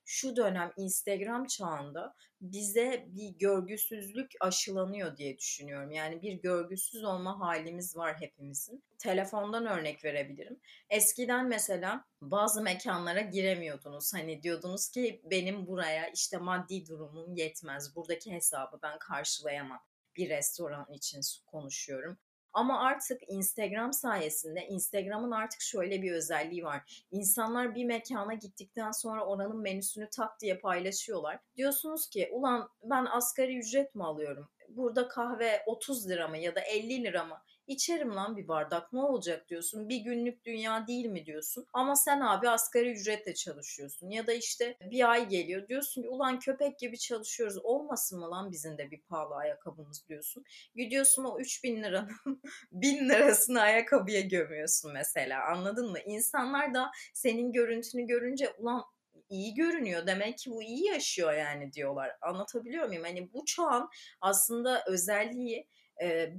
Şu 0.04 0.37
dönem 0.37 0.73
Instagram 0.76 1.47
çağında 1.47 2.14
bize 2.40 3.04
bir 3.09 3.28
görgüsüzlük 3.28 4.33
aşılanıyor 4.40 5.16
diye 5.16 5.38
düşünüyorum. 5.38 5.90
Yani 5.90 6.23
bir 6.23 6.33
görgüsüz 6.33 7.04
olma 7.04 7.40
halimiz 7.40 7.97
var 7.97 8.21
hepimizin. 8.21 8.85
Telefondan 8.99 9.66
örnek 9.66 10.04
verebilirim. 10.04 10.61
Eskiden 10.90 11.47
mesela 11.49 12.04
bazı 12.21 12.62
mekanlara 12.62 13.21
giremiyordunuz. 13.21 14.14
Hani 14.14 14.43
diyordunuz 14.43 14.88
ki 14.88 15.21
benim 15.25 15.66
buraya 15.66 16.09
işte 16.09 16.38
maddi 16.38 16.87
durumum 16.87 17.35
yetmez. 17.35 17.97
Buradaki 17.97 18.33
hesabı 18.33 18.78
ben 18.83 18.99
karşılayamam 18.99 19.81
bir 20.16 20.28
restoran 20.28 20.93
için 20.93 21.21
konuşuyorum. 21.47 22.19
Ama 22.54 22.80
artık 22.80 23.20
Instagram 23.28 23.92
sayesinde 23.92 24.66
Instagram'ın 24.66 25.30
artık 25.30 25.61
şöyle 25.61 26.02
bir 26.02 26.12
özelliği 26.12 26.64
var. 26.64 27.04
İnsanlar 27.11 27.75
bir 27.75 27.84
mekana 27.84 28.34
gittikten 28.34 28.90
sonra 28.90 29.26
oranın 29.26 29.61
menüsünü 29.61 30.08
tak 30.11 30.40
diye 30.40 30.58
paylaşıyorlar. 30.58 31.38
Diyorsunuz 31.56 32.08
ki 32.08 32.28
ulan 32.32 32.68
ben 32.82 33.04
asgari 33.04 33.58
ücret 33.58 33.94
mi 33.94 34.04
alıyorum? 34.04 34.49
Burada 34.68 35.08
kahve 35.08 35.62
30 35.66 36.08
lira 36.08 36.28
mı 36.28 36.38
ya 36.38 36.54
da 36.54 36.61
50 36.61 37.04
lira 37.04 37.25
mı? 37.25 37.42
İçerim 37.66 38.14
lan 38.14 38.37
bir 38.37 38.49
bardak 38.49 38.92
ne 38.92 39.00
olacak 39.00 39.49
diyorsun. 39.49 39.88
Bir 39.88 39.97
günlük 39.97 40.44
dünya 40.44 40.87
değil 40.87 41.06
mi 41.06 41.26
diyorsun. 41.26 41.66
Ama 41.73 41.97
sen 41.97 42.21
abi 42.21 42.49
asgari 42.49 42.92
ücretle 42.92 43.35
çalışıyorsun. 43.35 44.11
Ya 44.11 44.26
da 44.26 44.33
işte 44.33 44.76
bir 44.80 45.11
ay 45.11 45.28
geliyor 45.28 45.68
diyorsun 45.68 46.02
ulan 46.02 46.38
köpek 46.38 46.78
gibi 46.78 46.99
çalışıyoruz. 46.99 47.59
Olmasın 47.64 48.21
mı 48.21 48.30
lan 48.30 48.52
bizim 48.52 48.78
de 48.78 48.90
bir 48.90 49.02
pahalı 49.02 49.35
ayakkabımız 49.35 50.09
diyorsun. 50.09 50.44
Gidiyorsun 50.76 51.25
o 51.25 51.40
3000 51.40 51.83
liranın 51.83 52.40
1000 52.73 53.09
lirasını 53.09 53.61
ayakkabıya 53.61 54.21
gömüyorsun 54.21 54.92
mesela 54.92 55.44
anladın 55.44 55.90
mı? 55.90 55.99
İnsanlar 56.06 56.75
da 56.75 56.90
senin 57.14 57.52
görüntünü 57.52 58.06
görünce 58.06 58.50
ulan 58.59 58.85
iyi 59.28 59.54
görünüyor. 59.54 60.06
Demek 60.06 60.38
ki 60.38 60.50
bu 60.50 60.62
iyi 60.62 60.87
yaşıyor 60.87 61.33
yani 61.33 61.73
diyorlar. 61.73 62.11
Anlatabiliyor 62.23 62.87
muyum? 62.87 63.02
Hani 63.04 63.33
bu 63.33 63.44
çağın 63.44 63.88
aslında 64.21 64.85
özelliği 64.87 65.68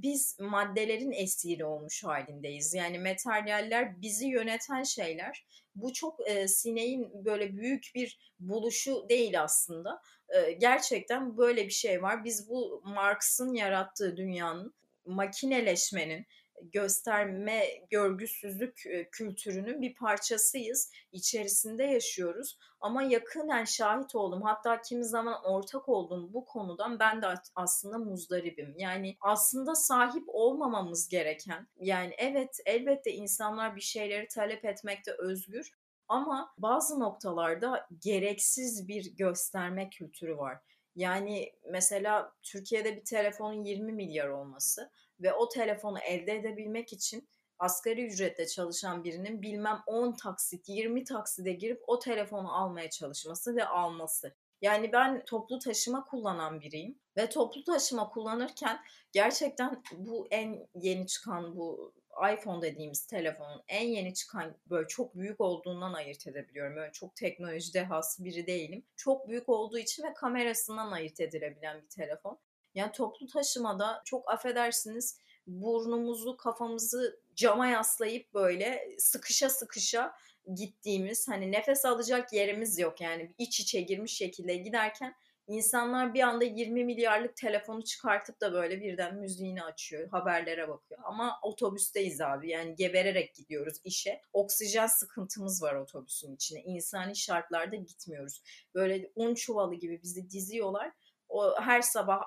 biz 0.02 0.36
maddelerin 0.40 1.12
esiri 1.12 1.64
olmuş 1.64 2.04
halindeyiz. 2.04 2.74
Yani 2.74 2.98
materyaller 2.98 4.02
bizi 4.02 4.26
yöneten 4.26 4.82
şeyler. 4.82 5.46
Bu 5.74 5.92
çok 5.92 6.30
e, 6.30 6.48
sineğin 6.48 7.24
böyle 7.24 7.56
büyük 7.56 7.90
bir 7.94 8.18
buluşu 8.40 9.08
değil 9.08 9.42
aslında. 9.42 10.02
E, 10.28 10.52
gerçekten 10.52 11.36
böyle 11.36 11.64
bir 11.64 11.72
şey 11.72 12.02
var. 12.02 12.24
Biz 12.24 12.48
bu 12.48 12.82
Marx'ın 12.84 13.52
yarattığı 13.52 14.16
dünyanın 14.16 14.74
makineleşmenin 15.06 16.26
gösterme, 16.72 17.66
görgüsüzlük 17.90 18.82
kültürünün 19.12 19.82
bir 19.82 19.94
parçasıyız. 19.94 20.92
İçerisinde 21.12 21.84
yaşıyoruz. 21.84 22.58
Ama 22.80 23.02
yakından 23.02 23.64
şahit 23.64 24.14
oldum. 24.14 24.42
Hatta 24.42 24.80
kimi 24.80 25.04
zaman 25.04 25.44
ortak 25.44 25.88
oldum 25.88 26.34
bu 26.34 26.44
konudan 26.44 26.98
ben 26.98 27.22
de 27.22 27.26
aslında 27.54 27.98
muzdaribim. 27.98 28.74
Yani 28.78 29.16
aslında 29.20 29.74
sahip 29.74 30.24
olmamamız 30.26 31.08
gereken, 31.08 31.68
yani 31.80 32.14
evet 32.18 32.60
elbette 32.66 33.12
insanlar 33.12 33.76
bir 33.76 33.80
şeyleri 33.80 34.28
talep 34.28 34.64
etmekte 34.64 35.12
özgür 35.18 35.70
ama 36.08 36.54
bazı 36.58 37.00
noktalarda 37.00 37.88
gereksiz 38.02 38.88
bir 38.88 39.16
gösterme 39.16 39.90
kültürü 39.90 40.36
var. 40.36 40.58
Yani 40.94 41.52
mesela 41.70 42.32
Türkiye'de 42.42 42.96
bir 42.96 43.04
telefonun 43.04 43.64
20 43.64 43.92
milyar 43.92 44.28
olması 44.28 44.90
ve 45.20 45.32
o 45.32 45.48
telefonu 45.48 45.98
elde 45.98 46.32
edebilmek 46.32 46.92
için 46.92 47.28
asgari 47.58 48.06
ücretle 48.06 48.46
çalışan 48.46 49.04
birinin 49.04 49.42
bilmem 49.42 49.82
10 49.86 50.12
taksit, 50.12 50.68
20 50.68 51.04
takside 51.04 51.52
girip 51.52 51.82
o 51.86 51.98
telefonu 51.98 52.54
almaya 52.56 52.90
çalışması 52.90 53.56
ve 53.56 53.64
alması. 53.64 54.34
Yani 54.62 54.92
ben 54.92 55.24
toplu 55.24 55.58
taşıma 55.58 56.04
kullanan 56.04 56.60
biriyim 56.60 56.98
ve 57.16 57.28
toplu 57.28 57.64
taşıma 57.64 58.08
kullanırken 58.08 58.78
gerçekten 59.12 59.82
bu 59.92 60.28
en 60.30 60.68
yeni 60.74 61.06
çıkan 61.06 61.56
bu 61.56 61.94
iPhone 62.34 62.62
dediğimiz 62.62 63.06
telefonun 63.06 63.62
en 63.68 63.88
yeni 63.88 64.14
çıkan 64.14 64.56
böyle 64.70 64.88
çok 64.88 65.14
büyük 65.14 65.40
olduğundan 65.40 65.92
ayırt 65.92 66.26
edebiliyorum. 66.26 66.76
Böyle 66.76 66.92
çok 66.92 67.16
teknolojide 67.16 67.84
has 67.84 68.18
biri 68.24 68.46
değilim. 68.46 68.84
Çok 68.96 69.28
büyük 69.28 69.48
olduğu 69.48 69.78
için 69.78 70.02
ve 70.02 70.14
kamerasından 70.14 70.92
ayırt 70.92 71.20
edilebilen 71.20 71.82
bir 71.82 71.88
telefon. 71.88 72.38
Yani 72.76 72.92
toplu 72.92 73.26
taşımada 73.26 74.02
çok 74.04 74.30
affedersiniz 74.30 75.18
burnumuzu 75.46 76.36
kafamızı 76.36 77.20
cama 77.34 77.66
yaslayıp 77.66 78.34
böyle 78.34 78.96
sıkışa 78.98 79.50
sıkışa 79.50 80.12
gittiğimiz 80.54 81.28
hani 81.28 81.52
nefes 81.52 81.84
alacak 81.84 82.32
yerimiz 82.32 82.78
yok 82.78 83.00
yani 83.00 83.34
iç 83.38 83.60
içe 83.60 83.80
girmiş 83.80 84.12
şekilde 84.16 84.56
giderken 84.56 85.14
İnsanlar 85.48 86.14
bir 86.14 86.20
anda 86.20 86.44
20 86.44 86.84
milyarlık 86.84 87.36
telefonu 87.36 87.84
çıkartıp 87.84 88.40
da 88.40 88.52
böyle 88.52 88.80
birden 88.80 89.16
müziğini 89.16 89.62
açıyor, 89.62 90.08
haberlere 90.10 90.68
bakıyor. 90.68 91.00
Ama 91.04 91.38
otobüsteyiz 91.42 92.20
abi 92.20 92.50
yani 92.50 92.74
gebererek 92.74 93.34
gidiyoruz 93.34 93.80
işe. 93.84 94.20
Oksijen 94.32 94.86
sıkıntımız 94.86 95.62
var 95.62 95.74
otobüsün 95.74 96.34
içine. 96.34 96.62
İnsani 96.62 97.16
şartlarda 97.16 97.76
gitmiyoruz. 97.76 98.42
Böyle 98.74 99.10
un 99.14 99.34
çuvalı 99.34 99.74
gibi 99.74 100.02
bizi 100.02 100.30
diziyorlar. 100.30 100.92
O 101.28 101.60
her 101.60 101.82
sabah 101.82 102.22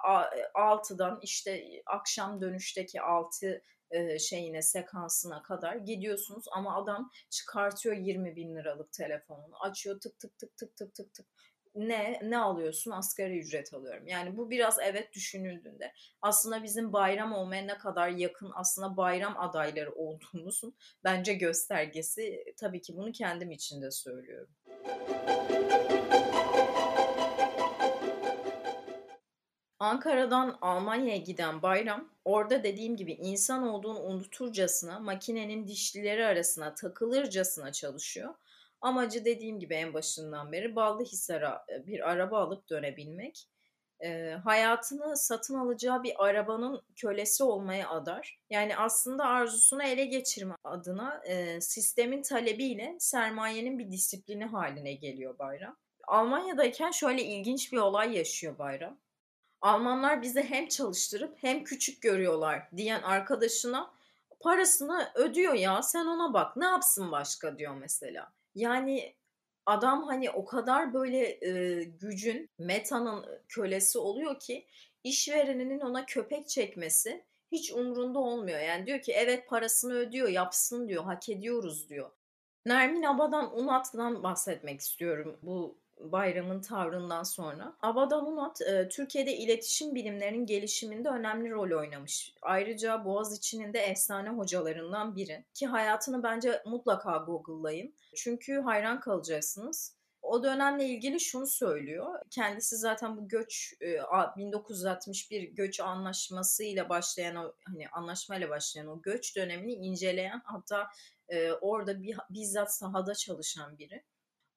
6'dan 0.54 1.20
işte 1.22 1.64
akşam 1.86 2.42
dönüşteki 2.42 3.02
6 3.02 3.62
şeyine 4.20 4.62
sekansına 4.62 5.42
kadar 5.42 5.76
gidiyorsunuz 5.76 6.46
ama 6.52 6.84
adam 6.84 7.12
çıkartıyor 7.30 7.96
20 7.96 8.36
bin 8.36 8.56
liralık 8.56 8.94
telefonunu 8.94 9.64
açıyor 9.64 10.00
tık 10.00 10.20
tık 10.20 10.38
tık 10.38 10.58
tık 10.58 10.76
tık 10.76 10.96
tık 10.96 11.14
tık. 11.14 11.26
Ne 11.76 12.20
ne 12.24 12.38
alıyorsun? 12.38 12.92
Asgari 12.92 13.40
ücret 13.40 13.74
alıyorum. 13.74 14.08
Yani 14.08 14.38
bu 14.38 14.50
biraz 14.50 14.78
evet 14.84 15.14
düşünüldüğünde. 15.14 15.94
Aslında 16.22 16.64
bizim 16.64 16.94
bayram 16.94 17.34
olmaya 17.34 17.62
ne 17.62 17.78
kadar 17.78 18.10
yakın 18.10 18.52
aslında 18.56 18.98
bayram 18.98 19.38
adayları 19.38 19.92
olduğumuzun 19.92 20.76
bence 21.04 21.34
göstergesi 21.34 22.44
tabii 22.58 22.82
ki 22.82 22.98
bunu 22.98 23.12
kendim 23.12 23.52
için 23.52 23.82
de 23.82 23.92
söylüyorum. 23.92 24.50
Ankara'dan 29.80 30.58
Almanya'ya 30.62 31.18
giden 31.18 31.62
Bayram, 31.62 32.10
orada 32.26 32.64
dediğim 32.64 32.96
gibi 32.96 33.14
insan 33.14 33.68
olduğunu 33.68 34.00
unuturcasına, 34.00 35.00
makinenin 35.00 35.68
dişlileri 35.68 36.26
arasına 36.26 36.76
takılırcasına 36.76 37.72
çalışıyor. 37.72 38.36
Amacı 38.82 39.26
dediğim 39.26 39.60
gibi 39.60 39.74
en 39.74 39.94
başından 39.94 40.52
beri 40.52 40.76
Ballıhisar'a 40.76 41.66
e, 41.70 41.88
bir 41.88 42.10
araba 42.10 42.40
alıp 42.40 42.70
dönebilmek. 42.70 43.48
E, 44.00 44.32
hayatını 44.44 45.18
satın 45.18 45.56
alacağı 45.56 46.04
bir 46.04 46.26
arabanın 46.26 46.82
kölesi 46.96 47.44
olmaya 47.44 47.90
adar. 47.90 48.40
Yani 48.50 48.78
aslında 48.78 49.26
arzusunu 49.26 49.84
ele 49.84 50.06
geçirme 50.06 50.56
adına 50.64 51.22
e, 51.26 51.62
sistemin 51.62 52.22
talebiyle 52.22 52.96
sermayenin 53.00 53.80
bir 53.80 53.92
disiplini 53.92 54.46
haline 54.46 54.94
geliyor 54.94 55.40
Bayram. 55.40 55.78
Almanya'dayken 56.08 56.92
şöyle 56.92 57.24
ilginç 57.24 57.74
bir 57.74 57.78
olay 57.78 58.18
yaşıyor 58.18 58.58
Bayram. 58.58 58.98
Almanlar 59.62 60.22
bizi 60.22 60.44
hem 60.44 60.68
çalıştırıp 60.68 61.38
hem 61.42 61.64
küçük 61.64 62.02
görüyorlar 62.02 62.68
diyen 62.78 63.02
arkadaşına 63.02 63.92
parasını 64.40 65.12
ödüyor 65.16 65.54
ya 65.54 65.82
sen 65.82 66.06
ona 66.06 66.34
bak 66.34 66.58
ne 66.58 66.66
yapsın 66.66 67.12
başka 67.12 67.58
diyor 67.58 67.76
mesela. 67.76 68.32
Yani 68.56 69.16
adam 69.66 70.04
hani 70.04 70.32
o 70.32 70.46
kadar 70.46 70.94
böyle 70.94 71.46
e, 71.48 71.84
gücün 71.84 72.50
metanın 72.60 73.26
kölesi 73.48 74.00
oluyor 74.00 74.40
ki 74.40 74.66
işvereninin 75.04 75.80
ona 75.80 76.06
köpek 76.06 76.50
çekmesi 76.50 77.24
hiç 77.52 77.72
umrunda 77.72 78.20
olmuyor. 78.20 78.60
Yani 78.60 78.86
diyor 78.86 79.02
ki 79.02 79.12
evet 79.12 79.50
parasını 79.50 79.94
ödüyor 79.94 80.30
yapsın 80.30 80.88
diyor 80.88 81.04
hak 81.04 81.30
ediyoruz 81.30 81.90
diyor. 81.90 82.12
Nermin 82.66 83.04
Abadan 83.04 83.60
Unat'dan 83.60 84.24
bahsetmek 84.24 84.82
istiyorum 84.82 85.38
bu 85.44 85.78
bayramın 86.00 86.62
tavrından 86.62 87.24
sonra. 87.24 87.74
Abadan 87.82 88.26
Unat 88.26 88.62
e, 88.62 88.90
Türkiye'de 88.90 89.38
iletişim 89.38 89.96
bilimlerinin 89.96 90.46
gelişiminde 90.46 91.10
önemli 91.10 91.52
rol 91.52 91.80
oynamış. 91.80 92.34
Ayrıca 92.42 93.06
Boğaziçi'nin 93.06 93.74
de 93.74 93.80
efsane 93.80 94.30
hocalarından 94.30 95.16
biri. 95.16 95.46
Ki 95.54 95.68
hayatını 95.68 96.24
bence 96.24 96.62
mutlaka 96.66 97.18
Google'layın. 97.18 97.94
Çünkü 98.16 98.60
hayran 98.60 99.00
kalacaksınız. 99.00 100.00
O 100.22 100.44
dönemle 100.44 100.86
ilgili 100.86 101.20
şunu 101.20 101.48
söylüyor. 101.48 102.20
Kendisi 102.30 102.78
zaten 102.78 103.18
bu 103.18 103.28
göç 103.28 103.74
1961 104.38 105.44
göç 105.44 105.80
anlaşmasıyla 105.80 106.90
başlayan 106.90 107.36
o 107.36 107.54
hani 107.66 107.90
anlaşmayla 107.90 108.50
başlayan 108.50 108.88
o 108.88 109.02
göç 109.02 109.36
dönemini 109.36 109.74
inceleyen 109.74 110.42
hatta 110.44 110.88
orada 111.62 112.02
bizzat 112.30 112.76
sahada 112.76 113.16
çalışan 113.16 113.78
biri. 113.78 114.04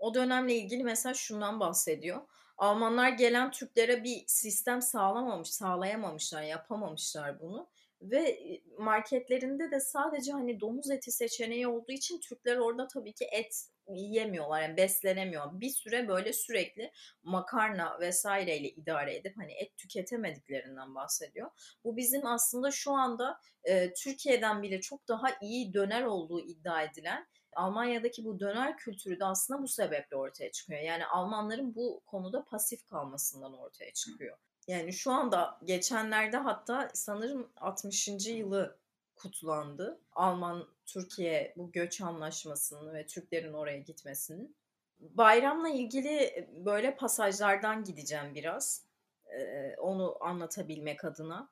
O 0.02 0.14
dönemle 0.14 0.54
ilgili 0.54 0.84
mesela 0.84 1.14
şundan 1.14 1.60
bahsediyor. 1.60 2.20
Almanlar 2.58 3.08
gelen 3.08 3.50
Türklere 3.50 4.04
bir 4.04 4.24
sistem 4.26 4.82
sağlamamış, 4.82 5.50
sağlayamamışlar, 5.50 6.42
yapamamışlar 6.42 7.40
bunu. 7.40 7.68
Ve 8.00 8.38
marketlerinde 8.78 9.70
de 9.70 9.80
sadece 9.80 10.32
hani 10.32 10.60
domuz 10.60 10.90
eti 10.90 11.12
seçeneği 11.12 11.68
olduğu 11.68 11.92
için 11.92 12.20
Türkler 12.20 12.56
orada 12.56 12.88
tabii 12.88 13.12
ki 13.12 13.24
et 13.32 13.68
yiyemiyorlar 13.88 14.62
yani 14.62 14.76
beslenemiyor. 14.76 15.60
Bir 15.60 15.70
süre 15.70 16.08
böyle 16.08 16.32
sürekli 16.32 16.92
makarna 17.22 18.00
vesaireyle 18.00 18.68
idare 18.68 19.16
edip 19.16 19.36
hani 19.36 19.52
et 19.52 19.76
tüketemediklerinden 19.76 20.94
bahsediyor. 20.94 21.50
Bu 21.84 21.96
bizim 21.96 22.26
aslında 22.26 22.70
şu 22.70 22.92
anda 22.92 23.40
e, 23.64 23.92
Türkiye'den 23.92 24.62
bile 24.62 24.80
çok 24.80 25.08
daha 25.08 25.28
iyi 25.42 25.74
döner 25.74 26.02
olduğu 26.02 26.40
iddia 26.40 26.82
edilen 26.82 27.26
Almanya'daki 27.56 28.24
bu 28.24 28.40
döner 28.40 28.76
kültürü 28.76 29.20
de 29.20 29.24
aslında 29.24 29.62
bu 29.62 29.68
sebeple 29.68 30.16
ortaya 30.16 30.52
çıkıyor. 30.52 30.80
Yani 30.80 31.06
Almanların 31.06 31.74
bu 31.74 32.02
konuda 32.06 32.44
pasif 32.44 32.86
kalmasından 32.86 33.58
ortaya 33.58 33.92
çıkıyor. 33.92 34.38
Yani 34.68 34.92
şu 34.92 35.12
anda 35.12 35.58
geçenlerde 35.64 36.36
hatta 36.36 36.90
sanırım 36.94 37.52
60. 37.56 38.08
yılı 38.26 38.78
kutlandı. 39.16 40.00
Alman-Türkiye 40.12 41.54
bu 41.56 41.72
göç 41.72 42.00
anlaşmasının 42.00 42.94
ve 42.94 43.06
Türklerin 43.06 43.52
oraya 43.52 43.78
gitmesinin. 43.78 44.56
Bayramla 45.00 45.68
ilgili 45.68 46.48
böyle 46.64 46.96
pasajlardan 46.96 47.84
gideceğim 47.84 48.34
biraz. 48.34 48.86
Ee, 49.26 49.76
onu 49.78 50.16
anlatabilmek 50.20 51.04
adına. 51.04 51.48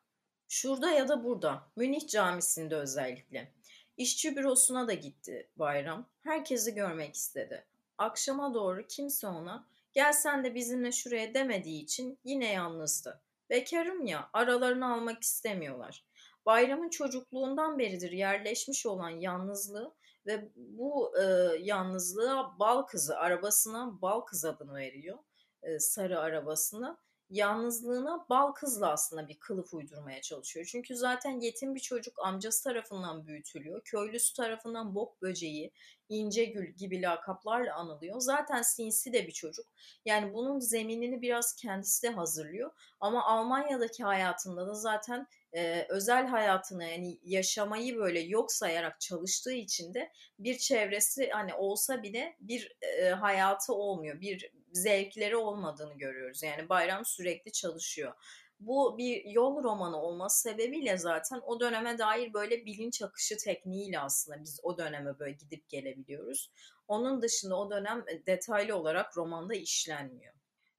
Şurada 0.48 0.90
ya 0.90 1.08
da 1.08 1.24
burada. 1.24 1.62
Münih 1.76 2.08
Camisi'nde 2.08 2.76
özellikle. 2.76 3.52
İşçi 3.96 4.36
bürosuna 4.36 4.88
da 4.88 4.94
gitti 4.94 5.48
Bayram. 5.56 6.06
Herkesi 6.20 6.74
görmek 6.74 7.14
istedi. 7.14 7.64
Akşama 7.98 8.54
doğru 8.54 8.86
kimse 8.86 9.26
ona 9.26 9.66
gel 9.92 10.12
sen 10.12 10.44
de 10.44 10.54
bizimle 10.54 10.92
şuraya 10.92 11.34
demediği 11.34 11.82
için 11.82 12.18
yine 12.24 12.52
yalnızdı. 12.52 13.20
Bekarım 13.50 14.06
ya 14.06 14.30
aralarını 14.32 14.94
almak 14.94 15.22
istemiyorlar. 15.22 16.04
Bayramın 16.46 16.88
çocukluğundan 16.88 17.78
beridir 17.78 18.10
yerleşmiş 18.10 18.86
olan 18.86 19.10
yalnızlığı 19.10 19.94
ve 20.26 20.48
bu 20.56 21.18
e, 21.18 21.22
yalnızlığa 21.60 22.58
bal 22.58 22.82
kızı 22.82 23.18
arabasına 23.18 24.02
bal 24.02 24.20
kız 24.20 24.44
adını 24.44 24.74
veriyor. 24.74 25.18
E, 25.62 25.78
sarı 25.78 26.20
arabasına 26.20 26.98
yalnızlığına 27.30 28.26
bal 28.30 28.52
kızla 28.52 28.92
aslında 28.92 29.28
bir 29.28 29.38
kılıf 29.38 29.74
uydurmaya 29.74 30.20
çalışıyor. 30.20 30.66
Çünkü 30.70 30.96
zaten 30.96 31.40
yetim 31.40 31.74
bir 31.74 31.80
çocuk 31.80 32.18
amcası 32.18 32.64
tarafından 32.64 33.26
büyütülüyor. 33.26 33.82
Köylüsü 33.84 34.34
tarafından 34.34 34.94
bok 34.94 35.22
böceği, 35.22 35.72
ince 36.08 36.44
gül 36.44 36.72
gibi 36.72 37.02
lakaplarla 37.02 37.74
anılıyor. 37.74 38.20
Zaten 38.20 38.62
sinsi 38.62 39.12
de 39.12 39.26
bir 39.26 39.32
çocuk. 39.32 39.66
Yani 40.04 40.34
bunun 40.34 40.58
zeminini 40.58 41.22
biraz 41.22 41.56
kendisi 41.56 42.02
de 42.02 42.10
hazırlıyor. 42.10 42.70
Ama 43.00 43.24
Almanya'daki 43.24 44.04
hayatında 44.04 44.66
da 44.66 44.74
zaten 44.74 45.26
e, 45.52 45.86
özel 45.88 46.26
hayatını 46.26 46.84
yani 46.84 47.18
yaşamayı 47.22 47.96
böyle 47.96 48.20
yok 48.20 48.52
sayarak 48.52 49.00
çalıştığı 49.00 49.52
için 49.52 49.94
de 49.94 50.12
bir 50.38 50.58
çevresi 50.58 51.30
hani 51.30 51.54
olsa 51.54 52.02
bile 52.02 52.36
bir 52.40 52.76
e, 52.82 53.08
hayatı 53.08 53.72
olmuyor. 53.74 54.20
Bir 54.20 54.52
zevkleri 54.72 55.36
olmadığını 55.36 55.94
görüyoruz. 55.98 56.42
Yani 56.42 56.68
Bayram 56.68 57.04
sürekli 57.04 57.52
çalışıyor. 57.52 58.12
Bu 58.60 58.98
bir 58.98 59.24
yol 59.24 59.62
romanı 59.62 60.02
olması 60.02 60.40
sebebiyle 60.40 60.96
zaten 60.96 61.40
o 61.46 61.60
döneme 61.60 61.98
dair 61.98 62.32
böyle 62.32 62.66
bilinç 62.66 63.02
akışı 63.02 63.36
tekniğiyle 63.36 64.00
aslında 64.00 64.42
biz 64.42 64.60
o 64.62 64.78
döneme 64.78 65.18
böyle 65.18 65.32
gidip 65.32 65.68
gelebiliyoruz. 65.68 66.50
Onun 66.88 67.22
dışında 67.22 67.56
o 67.56 67.70
dönem 67.70 68.04
detaylı 68.26 68.76
olarak 68.76 69.16
romanda 69.16 69.54
işlenmiyor. 69.54 70.34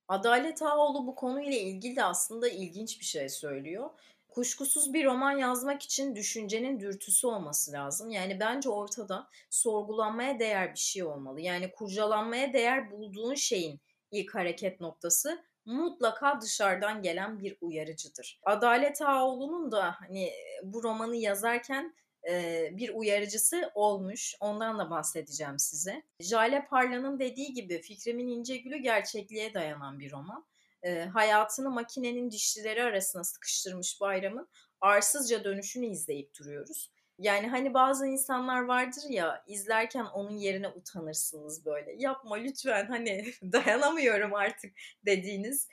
Adalet 0.08 0.62
Ağoğlu 0.62 1.08
bu 1.08 1.16
konuyla 1.16 1.58
ilgili 1.58 1.96
de 1.96 2.04
aslında 2.04 2.50
ilginç 2.50 3.00
bir 3.00 3.06
şey 3.06 3.30
söylüyor. 3.30 3.90
Kuşkusuz 4.32 4.94
bir 4.94 5.06
roman 5.06 5.32
yazmak 5.32 5.82
için 5.82 6.16
düşüncenin 6.16 6.80
dürtüsü 6.80 7.28
olması 7.28 7.72
lazım. 7.72 8.10
Yani 8.10 8.40
bence 8.40 8.70
ortada 8.70 9.28
sorgulanmaya 9.50 10.40
değer 10.40 10.74
bir 10.74 10.80
şey 10.80 11.04
olmalı. 11.04 11.42
Yani 11.42 11.72
kurcalanmaya 11.72 12.54
değer 12.54 12.92
bulduğun 12.92 13.36
şeyin 13.36 13.82
ilk 14.12 14.36
hareket 14.36 14.82
noktası 14.82 15.44
mutlaka 15.66 16.42
dışarıdan 16.42 17.02
gelen 17.02 17.40
bir 17.40 17.58
uyarıcıdır. 17.62 18.40
Adalet 18.44 19.02
Ağoğlu'nun 19.02 19.72
da 19.72 19.96
hani 20.00 20.32
bu 20.64 20.84
romanı 20.84 21.16
yazarken 21.16 21.96
e, 22.30 22.70
bir 22.72 22.90
uyarıcısı 22.90 23.72
olmuş. 23.76 24.36
Ondan 24.40 24.80
da 24.80 24.90
bahsedeceğim 24.90 25.60
size. 25.60 26.04
Jale 26.20 26.66
Parla'nın 26.70 27.20
dediği 27.20 27.54
gibi 27.54 27.82
Fikrimin 27.82 28.28
İnce 28.28 28.58
Gülü 28.58 28.78
gerçekliğe 28.78 29.54
dayanan 29.54 30.00
bir 30.00 30.12
roman 30.12 30.46
e, 30.84 31.06
hayatını 31.06 31.70
makinenin 31.70 32.32
dişlileri 32.32 32.84
arasına 32.84 33.24
sıkıştırmış 33.24 34.02
Bayram'ın 34.02 34.48
arsızca 34.82 35.44
dönüşünü 35.44 35.86
izleyip 35.86 36.40
duruyoruz. 36.40 36.92
Yani 37.18 37.48
hani 37.48 37.74
bazı 37.74 38.08
insanlar 38.08 38.62
vardır 38.62 39.04
ya 39.10 39.44
izlerken 39.48 40.06
onun 40.06 40.38
yerine 40.38 40.68
utanırsınız 40.68 41.66
böyle. 41.66 41.96
Yapma 41.98 42.36
lütfen 42.36 42.86
hani 42.86 43.26
dayanamıyorum 43.42 44.34
artık 44.34 44.74
dediğiniz. 45.06 45.68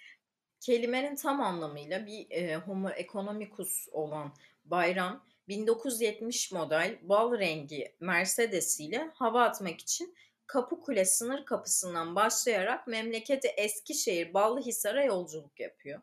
Kelimenin 0.60 1.16
tam 1.16 1.40
anlamıyla 1.40 2.06
bir 2.06 2.30
e, 2.30 2.56
homo 2.56 2.90
economicus 2.90 3.88
olan 3.92 4.34
bayram 4.64 5.24
1970 5.48 6.52
model 6.52 6.98
bal 7.02 7.38
rengi 7.38 7.96
Mercedes 8.00 8.80
ile 8.80 9.10
hava 9.14 9.44
atmak 9.44 9.80
için 9.80 10.14
Kapıkule 10.48 11.04
sınır 11.04 11.44
kapısından 11.44 12.14
başlayarak 12.16 12.86
memleketi 12.86 13.48
Eskişehir 13.48 14.34
Ballıhisar'a 14.34 15.04
yolculuk 15.04 15.60
yapıyor. 15.60 16.00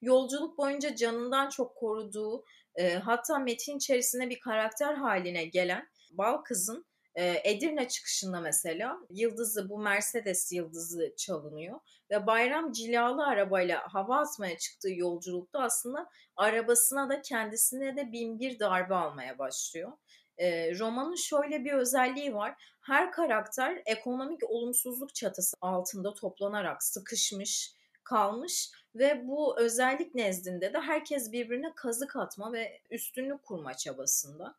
Yolculuk 0.00 0.58
boyunca 0.58 0.94
canından 0.94 1.48
çok 1.48 1.76
koruduğu 1.76 2.44
e, 2.74 2.94
hatta 2.94 3.38
metin 3.38 3.76
içerisinde 3.76 4.30
bir 4.30 4.40
karakter 4.40 4.94
haline 4.94 5.44
gelen 5.44 5.88
Bal 6.10 6.36
kızın 6.36 6.86
e, 7.14 7.40
Edirne 7.44 7.88
çıkışında 7.88 8.40
mesela 8.40 8.98
yıldızı 9.10 9.68
bu 9.68 9.78
Mercedes 9.78 10.52
yıldızı 10.52 11.14
çalınıyor 11.16 11.80
ve 12.10 12.26
Bayram 12.26 12.72
cilalı 12.72 13.26
arabayla 13.26 13.82
hava 13.88 14.20
atmaya 14.20 14.58
çıktığı 14.58 14.92
yolculukta 14.92 15.58
aslında 15.58 16.10
arabasına 16.36 17.08
da 17.08 17.22
kendisine 17.22 17.96
de 17.96 18.12
bin 18.12 18.40
bir 18.40 18.58
darbe 18.58 18.94
almaya 18.94 19.38
başlıyor. 19.38 19.92
E, 20.38 20.78
romanın 20.78 21.14
şöyle 21.14 21.64
bir 21.64 21.72
özelliği 21.72 22.34
var. 22.34 22.77
Her 22.88 23.12
karakter 23.12 23.82
ekonomik 23.86 24.50
olumsuzluk 24.50 25.14
çatısı 25.14 25.56
altında 25.60 26.14
toplanarak 26.14 26.82
sıkışmış, 26.82 27.72
kalmış 28.04 28.70
ve 28.94 29.28
bu 29.28 29.60
özellik 29.60 30.14
nezdinde 30.14 30.72
de 30.72 30.80
herkes 30.80 31.32
birbirine 31.32 31.72
kazık 31.76 32.16
atma 32.16 32.52
ve 32.52 32.80
üstünlük 32.90 33.42
kurma 33.42 33.74
çabasında. 33.74 34.54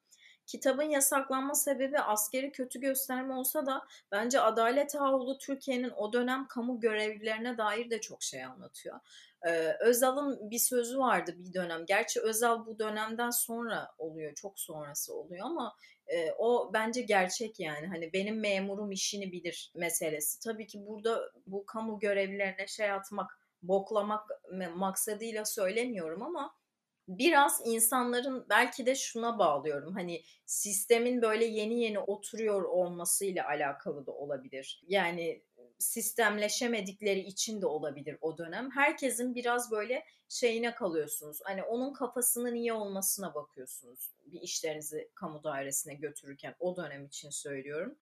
Kitabın 0.45 0.83
yasaklanma 0.83 1.55
sebebi 1.55 1.99
askeri 1.99 2.51
kötü 2.51 2.79
gösterme 2.79 3.33
olsa 3.33 3.65
da 3.65 3.81
bence 4.11 4.41
Adalet 4.41 4.95
Ağoğlu 4.95 5.37
Türkiye'nin 5.37 5.89
o 5.89 6.13
dönem 6.13 6.47
kamu 6.47 6.79
görevlilerine 6.79 7.57
dair 7.57 7.89
de 7.89 8.01
çok 8.01 8.23
şey 8.23 8.43
anlatıyor. 8.45 8.99
Ee, 9.47 9.77
Özal'ın 9.79 10.51
bir 10.51 10.59
sözü 10.59 10.99
vardı 10.99 11.35
bir 11.37 11.53
dönem. 11.53 11.85
Gerçi 11.85 12.21
Özal 12.21 12.65
bu 12.65 12.79
dönemden 12.79 13.29
sonra 13.29 13.91
oluyor, 13.97 14.35
çok 14.35 14.59
sonrası 14.59 15.13
oluyor 15.13 15.45
ama 15.45 15.75
e, 16.13 16.31
o 16.37 16.73
bence 16.73 17.01
gerçek 17.01 17.59
yani. 17.59 17.87
Hani 17.87 18.13
benim 18.13 18.39
memurum 18.39 18.91
işini 18.91 19.31
bilir 19.31 19.71
meselesi. 19.75 20.39
Tabii 20.39 20.67
ki 20.67 20.85
burada 20.87 21.31
bu 21.47 21.65
kamu 21.65 21.99
görevlilerine 21.99 22.67
şey 22.67 22.91
atmak, 22.91 23.39
boklamak 23.61 24.29
maksadıyla 24.75 25.45
söylemiyorum 25.45 26.23
ama 26.23 26.55
biraz 27.07 27.61
insanların 27.65 28.45
belki 28.49 28.85
de 28.85 28.95
şuna 28.95 29.39
bağlıyorum. 29.39 29.93
Hani 29.93 30.23
sistemin 30.45 31.21
böyle 31.21 31.45
yeni 31.45 31.81
yeni 31.83 31.99
oturuyor 31.99 32.61
olmasıyla 32.63 33.47
alakalı 33.47 34.05
da 34.05 34.11
olabilir. 34.11 34.83
Yani 34.87 35.43
sistemleşemedikleri 35.79 37.19
için 37.19 37.61
de 37.61 37.65
olabilir 37.65 38.17
o 38.21 38.37
dönem. 38.37 38.71
Herkesin 38.71 39.35
biraz 39.35 39.71
böyle 39.71 40.05
şeyine 40.29 40.75
kalıyorsunuz. 40.75 41.39
Hani 41.43 41.63
onun 41.63 41.93
kafasının 41.93 42.55
iyi 42.55 42.73
olmasına 42.73 43.35
bakıyorsunuz 43.35 44.09
bir 44.25 44.41
işlerinizi 44.41 45.11
kamu 45.15 45.43
dairesine 45.43 45.93
götürürken 45.93 46.55
o 46.59 46.77
dönem 46.77 47.05
için 47.05 47.29
söylüyorum. 47.29 47.97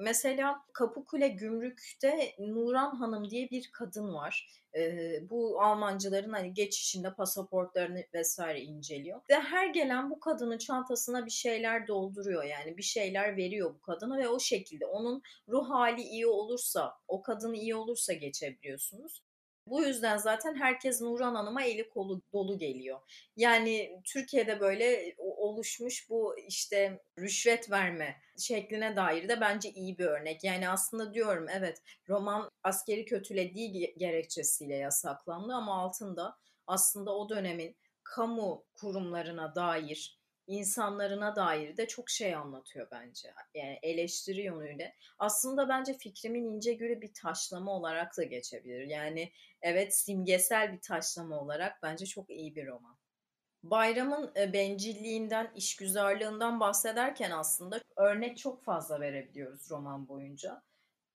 Mesela 0.00 0.64
Kapıkule 0.72 1.28
Gümrük'te 1.28 2.34
Nuran 2.38 2.96
Hanım 2.96 3.30
diye 3.30 3.50
bir 3.50 3.70
kadın 3.72 4.14
var. 4.14 4.48
Ee, 4.76 5.30
bu 5.30 5.62
Almancıların 5.62 6.32
hani 6.32 6.54
geçişinde 6.54 7.14
pasaportlarını 7.14 8.04
vesaire 8.14 8.60
inceliyor. 8.60 9.20
Ve 9.30 9.34
her 9.34 9.66
gelen 9.66 10.10
bu 10.10 10.20
kadının 10.20 10.58
çantasına 10.58 11.26
bir 11.26 11.30
şeyler 11.30 11.86
dolduruyor 11.88 12.44
yani 12.44 12.76
bir 12.76 12.82
şeyler 12.82 13.36
veriyor 13.36 13.74
bu 13.74 13.80
kadına 13.80 14.18
ve 14.18 14.28
o 14.28 14.40
şekilde 14.40 14.86
onun 14.86 15.22
ruh 15.48 15.70
hali 15.70 16.02
iyi 16.02 16.26
olursa, 16.26 16.94
o 17.08 17.22
kadın 17.22 17.54
iyi 17.54 17.74
olursa 17.74 18.12
geçebiliyorsunuz. 18.12 19.22
Bu 19.66 19.82
yüzden 19.82 20.16
zaten 20.16 20.54
herkes 20.54 21.00
Nuran 21.00 21.34
Hanım'a 21.34 21.62
eli 21.62 21.88
kolu 21.88 22.22
dolu 22.32 22.58
geliyor. 22.58 23.00
Yani 23.36 24.00
Türkiye'de 24.04 24.60
böyle 24.60 25.14
oluşmuş 25.18 26.10
bu 26.10 26.38
işte 26.38 27.02
rüşvet 27.18 27.70
verme 27.70 28.16
şekline 28.38 28.96
dair 28.96 29.28
de 29.28 29.40
bence 29.40 29.70
iyi 29.70 29.98
bir 29.98 30.04
örnek. 30.04 30.44
Yani 30.44 30.68
aslında 30.68 31.14
diyorum 31.14 31.46
evet 31.48 31.82
roman 32.08 32.50
askeri 32.62 33.04
kötülediği 33.04 33.94
gerekçesiyle 33.98 34.76
yasaklandı 34.76 35.52
ama 35.52 35.82
altında 35.82 36.36
aslında 36.66 37.16
o 37.16 37.28
dönemin 37.28 37.76
kamu 38.02 38.64
kurumlarına 38.74 39.54
dair 39.54 40.18
insanlarına 40.46 41.36
dair 41.36 41.76
de 41.76 41.86
çok 41.86 42.10
şey 42.10 42.34
anlatıyor 42.34 42.88
bence. 42.90 43.34
Yani 43.54 43.78
eleştiri 43.82 44.42
yönüyle. 44.42 44.94
Aslında 45.18 45.68
bence 45.68 45.94
fikrimin 45.98 46.44
ince 46.44 46.72
gülü 46.74 47.00
bir 47.00 47.12
taşlama 47.14 47.72
olarak 47.72 48.16
da 48.16 48.22
geçebilir. 48.22 48.86
Yani 48.86 49.32
evet 49.62 49.98
simgesel 49.98 50.72
bir 50.72 50.80
taşlama 50.80 51.40
olarak 51.40 51.82
bence 51.82 52.06
çok 52.06 52.30
iyi 52.30 52.56
bir 52.56 52.66
roman. 52.66 52.96
Bayram'ın 53.62 54.32
e, 54.36 54.52
bencilliğinden, 54.52 55.50
işgüzarlığından 55.54 56.60
bahsederken 56.60 57.30
aslında 57.30 57.80
örnek 57.96 58.38
çok 58.38 58.64
fazla 58.64 59.00
verebiliyoruz 59.00 59.70
roman 59.70 60.08
boyunca. 60.08 60.62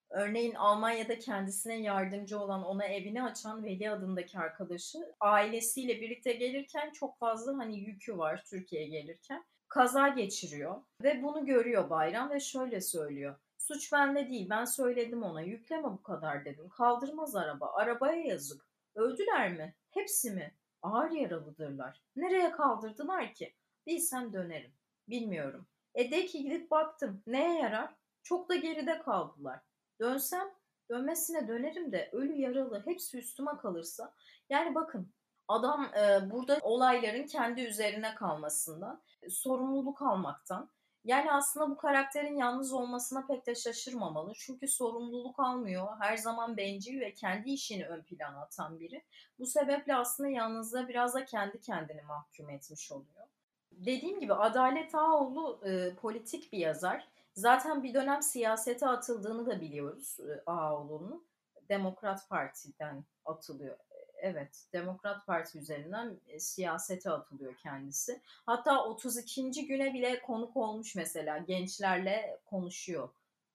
Örneğin 0.09 0.55
Almanya'da 0.55 1.19
kendisine 1.19 1.81
yardımcı 1.81 2.39
olan, 2.39 2.63
ona 2.63 2.85
evini 2.85 3.23
açan 3.23 3.63
Veli 3.63 3.89
adındaki 3.89 4.39
arkadaşı 4.39 4.97
ailesiyle 5.19 6.01
birlikte 6.01 6.33
gelirken 6.33 6.91
çok 6.91 7.19
fazla 7.19 7.57
hani 7.57 7.79
yükü 7.79 8.17
var 8.17 8.43
Türkiye'ye 8.49 8.87
gelirken. 8.87 9.45
Kaza 9.67 10.07
geçiriyor 10.07 10.83
ve 11.03 11.23
bunu 11.23 11.45
görüyor 11.45 11.89
Bayram 11.89 12.29
ve 12.29 12.39
şöyle 12.39 12.81
söylüyor. 12.81 13.35
Suç 13.57 13.93
bende 13.93 14.29
değil 14.29 14.49
ben 14.49 14.65
söyledim 14.65 15.23
ona 15.23 15.41
yükleme 15.41 15.83
bu 15.83 16.03
kadar 16.03 16.45
dedim. 16.45 16.69
Kaldırmaz 16.69 17.35
araba 17.35 17.71
arabaya 17.73 18.23
yazık. 18.23 18.65
Öldüler 18.95 19.51
mi? 19.51 19.75
Hepsi 19.91 20.31
mi? 20.31 20.53
Ağır 20.81 21.11
yaralıdırlar. 21.11 22.01
Nereye 22.15 22.51
kaldırdılar 22.51 23.33
ki? 23.33 23.53
Bilsem 23.87 24.33
dönerim. 24.33 24.71
Bilmiyorum. 25.07 25.67
E 25.95 26.11
de 26.11 26.25
ki 26.25 26.43
gidip 26.43 26.71
baktım. 26.71 27.23
Neye 27.27 27.59
yarar? 27.59 27.95
Çok 28.23 28.49
da 28.49 28.55
geride 28.55 28.99
kaldılar. 28.99 29.59
Dönsem 29.99 30.49
dönmesine 30.89 31.47
dönerim 31.47 31.91
de 31.91 32.09
ölü 32.11 32.33
yaralı 32.33 32.81
hepsi 32.85 33.17
üstüme 33.17 33.51
kalırsa. 33.61 34.13
Yani 34.49 34.75
bakın 34.75 35.11
adam 35.47 35.91
e, 35.95 36.31
burada 36.31 36.59
olayların 36.61 37.27
kendi 37.27 37.61
üzerine 37.61 38.15
kalmasından, 38.15 39.01
sorumluluk 39.29 40.01
almaktan. 40.01 40.69
Yani 41.05 41.31
aslında 41.31 41.69
bu 41.69 41.77
karakterin 41.77 42.35
yalnız 42.35 42.73
olmasına 42.73 43.25
pek 43.27 43.47
de 43.47 43.55
şaşırmamalı. 43.55 44.33
Çünkü 44.35 44.67
sorumluluk 44.67 45.39
almıyor. 45.39 45.87
Her 45.99 46.17
zaman 46.17 46.57
bencil 46.57 46.99
ve 46.99 47.13
kendi 47.13 47.49
işini 47.49 47.85
ön 47.85 48.01
plana 48.01 48.41
atan 48.41 48.79
biri. 48.79 49.03
Bu 49.39 49.45
sebeple 49.45 49.95
aslında 49.95 50.29
yalnızlığa 50.29 50.87
biraz 50.87 51.13
da 51.13 51.25
kendi 51.25 51.59
kendini 51.59 52.01
mahkum 52.01 52.49
etmiş 52.49 52.91
oluyor. 52.91 53.27
Dediğim 53.71 54.19
gibi 54.19 54.33
Adalet 54.33 54.95
Ağoğlu 54.95 55.59
e, 55.65 55.95
politik 55.95 56.53
bir 56.53 56.57
yazar 56.57 57.07
Zaten 57.39 57.83
bir 57.83 57.93
dönem 57.93 58.21
siyasete 58.21 58.87
atıldığını 58.87 59.45
da 59.45 59.61
biliyoruz 59.61 60.17
Ağoğlu'nun. 60.45 61.27
Demokrat 61.69 62.29
Parti'den 62.29 63.05
atılıyor. 63.25 63.77
Evet, 64.21 64.65
Demokrat 64.73 65.25
Parti 65.25 65.59
üzerinden 65.59 66.19
siyasete 66.37 67.11
atılıyor 67.11 67.55
kendisi. 67.55 68.21
Hatta 68.45 68.83
32. 68.83 69.67
güne 69.67 69.93
bile 69.93 70.21
konuk 70.21 70.57
olmuş 70.57 70.95
mesela. 70.95 71.37
Gençlerle 71.37 72.39
konuşuyor. 72.45 73.09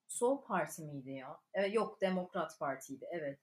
Sol 0.09 0.42
Parti 0.42 0.83
miydi 0.83 1.11
ya? 1.12 1.38
E, 1.55 1.66
yok, 1.66 2.01
Demokrat 2.01 2.59
Parti'ydi. 2.59 3.07
Evet. 3.11 3.38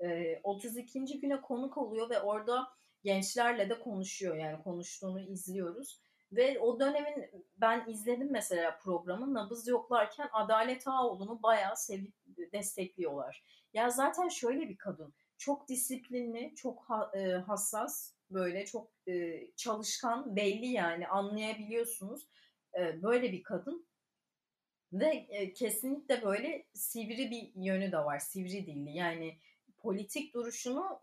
E, 0.00 0.40
32. 0.42 1.20
güne 1.20 1.40
konuk 1.40 1.78
oluyor 1.78 2.10
ve 2.10 2.20
orada 2.20 2.68
gençlerle 3.04 3.70
de 3.70 3.80
konuşuyor. 3.80 4.36
Yani 4.36 4.62
konuştuğunu 4.62 5.20
izliyoruz. 5.20 6.00
Ve 6.32 6.58
o 6.58 6.80
dönemin 6.80 7.30
ben 7.56 7.84
izledim 7.88 8.28
mesela 8.30 8.78
programı 8.78 9.34
nabız 9.34 9.68
yoklarken 9.68 10.28
Adalet 10.32 10.88
Ağoğlu'nu 10.88 11.42
bayağı 11.42 11.76
sevip 11.76 12.14
destekliyorlar. 12.52 13.44
Ya 13.74 13.90
zaten 13.90 14.28
şöyle 14.28 14.68
bir 14.68 14.76
kadın. 14.76 15.14
Çok 15.38 15.68
disiplinli, 15.68 16.54
çok 16.56 16.88
e, 17.14 17.30
hassas, 17.32 18.14
böyle 18.30 18.66
çok 18.66 18.90
e, 19.08 19.46
çalışkan, 19.56 20.36
belli 20.36 20.66
yani 20.66 21.08
anlayabiliyorsunuz. 21.08 22.28
E, 22.78 23.02
böyle 23.02 23.32
bir 23.32 23.42
kadın. 23.42 23.86
Ve 24.92 25.26
kesinlikle 25.52 26.22
böyle 26.22 26.66
sivri 26.74 27.30
bir 27.30 27.52
yönü 27.54 27.92
de 27.92 27.98
var, 27.98 28.18
sivri 28.18 28.66
dilli. 28.66 28.96
Yani 28.96 29.38
politik 29.78 30.34
duruşunu 30.34 31.00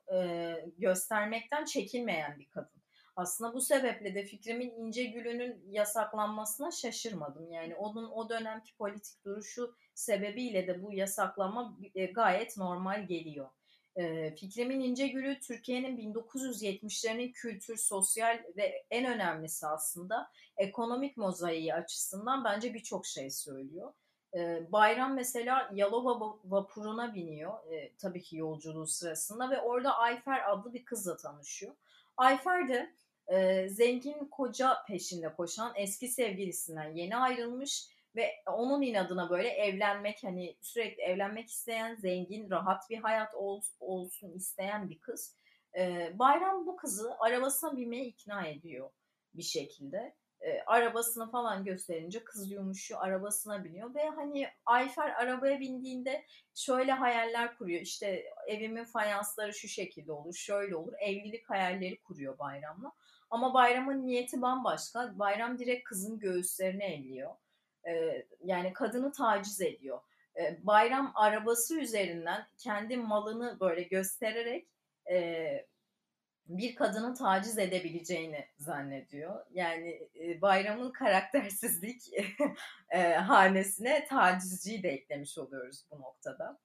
göstermekten 0.78 1.66
çekinmeyen 1.66 2.40
bir 2.40 2.50
kadın. 2.50 2.79
Aslında 3.20 3.54
bu 3.54 3.62
sebeple 3.62 4.16
de 4.16 4.24
fikrimin 4.24 4.70
ince 4.70 5.04
gülünün 5.04 5.64
yasaklanmasına 5.70 6.72
şaşırmadım. 6.72 7.52
Yani 7.52 7.76
onun 7.76 8.12
o 8.12 8.30
dönemki 8.30 8.76
politik 8.76 9.26
duruşu 9.26 9.76
sebebiyle 9.94 10.68
de 10.68 10.84
bu 10.84 10.94
yasaklanma 10.94 11.78
e, 11.96 12.06
gayet 12.06 12.58
normal 12.58 13.08
geliyor. 13.08 13.50
E, 13.96 14.36
fikrimin 14.36 14.80
ince 14.80 15.08
gülü 15.08 15.40
Türkiye'nin 15.40 16.14
1970'lerinin 16.14 17.32
kültür, 17.32 17.78
sosyal 17.78 18.40
ve 18.58 18.86
en 18.92 19.06
önemlisi 19.06 19.68
aslında 19.68 20.32
ekonomik 20.58 21.18
mozaiği 21.18 21.74
açısından 21.74 22.44
bence 22.44 22.74
birçok 22.74 23.06
şey 23.06 23.30
söylüyor. 23.30 23.94
E, 24.38 24.72
Bayram 24.72 25.14
mesela 25.14 25.70
Yalova 25.74 26.38
vapuruna 26.46 27.16
biniyor 27.16 27.54
tabii 27.98 28.22
ki 28.22 28.38
yolculuğu 28.38 28.88
sırasında 28.88 29.50
ve 29.50 29.62
orada 29.62 29.98
Ayfer 29.98 30.52
adlı 30.52 30.74
bir 30.74 30.86
kızla 30.86 31.18
tanışıyor. 31.18 31.76
Ayfer 32.18 32.70
de 32.70 32.94
e, 33.30 33.70
zengin 33.70 34.26
koca 34.26 34.78
peşinde 34.88 35.34
koşan 35.34 35.74
eski 35.76 36.08
sevgilisinden 36.08 36.96
yeni 36.96 37.18
ayrılmış 37.18 37.90
ve 38.16 38.36
onun 38.48 38.82
inadına 38.82 39.30
böyle 39.30 39.50
evlenmek 39.50 40.24
hani 40.24 40.58
sürekli 40.62 41.04
evlenmek 41.04 41.50
isteyen 41.50 41.96
zengin 41.96 42.50
rahat 42.50 42.90
bir 42.90 42.98
hayat 42.98 43.36
ol, 43.36 43.62
olsun 43.80 44.34
isteyen 44.34 44.90
bir 44.90 45.00
kız. 45.00 45.38
E, 45.78 46.12
Bayram 46.20 46.66
bu 46.66 46.76
kızı 46.76 47.16
arabasına 47.20 47.78
binmeye 47.78 48.06
ikna 48.06 48.48
ediyor 48.48 48.90
bir 49.34 49.44
şekilde. 49.44 50.16
E, 50.42 50.62
arabasını 50.66 51.32
falan 51.32 51.64
gösterince 51.64 52.24
kız 52.24 52.52
yumuşuyor 52.52 53.02
arabasına 53.02 53.64
biniyor 53.64 53.96
ve 53.96 54.10
hani 54.10 54.48
Ayfer 54.66 55.10
arabaya 55.10 55.60
bindiğinde 55.60 56.26
şöyle 56.56 56.92
hayaller 56.92 57.58
kuruyor 57.58 57.82
işte 57.82 58.24
evimin 58.48 58.86
fayansları 58.86 59.54
şu 59.54 59.68
şekilde 59.68 60.12
olur 60.12 60.34
şöyle 60.34 60.76
olur 60.76 60.94
evlilik 61.00 61.50
hayalleri 61.50 62.02
kuruyor 62.02 62.40
Bayram'la 62.40 62.92
ama 63.30 63.54
Bayram'ın 63.54 64.08
niyeti 64.08 64.42
bambaşka 64.42 65.20
Bayram 65.20 65.60
direkt 65.60 65.84
kızın 65.84 66.20
göğüslerini 66.20 66.84
elliyor 66.84 67.36
e, 67.88 68.26
yani 68.44 68.74
kadını 68.74 69.12
taciz 69.12 69.62
ediyor 69.62 70.00
e, 70.40 70.60
Bayram 70.64 71.12
arabası 71.16 71.80
üzerinden 71.80 72.48
kendi 72.58 72.98
malını 72.98 73.60
böyle 73.60 73.84
göstererek 73.84 74.68
e, 75.10 75.70
bir 76.50 76.76
kadını 76.76 77.16
taciz 77.16 77.58
edebileceğini 77.58 78.48
zannediyor. 78.58 79.46
Yani 79.52 80.10
e, 80.20 80.42
bayramın 80.42 80.92
karaktersizlik 80.92 82.02
e, 82.90 83.14
hanesine 83.14 84.06
tacizciyi 84.06 84.84
de 84.84 84.90
eklemiş 84.90 85.38
oluyoruz 85.38 85.86
bu 85.92 86.02
noktada. 86.02 86.60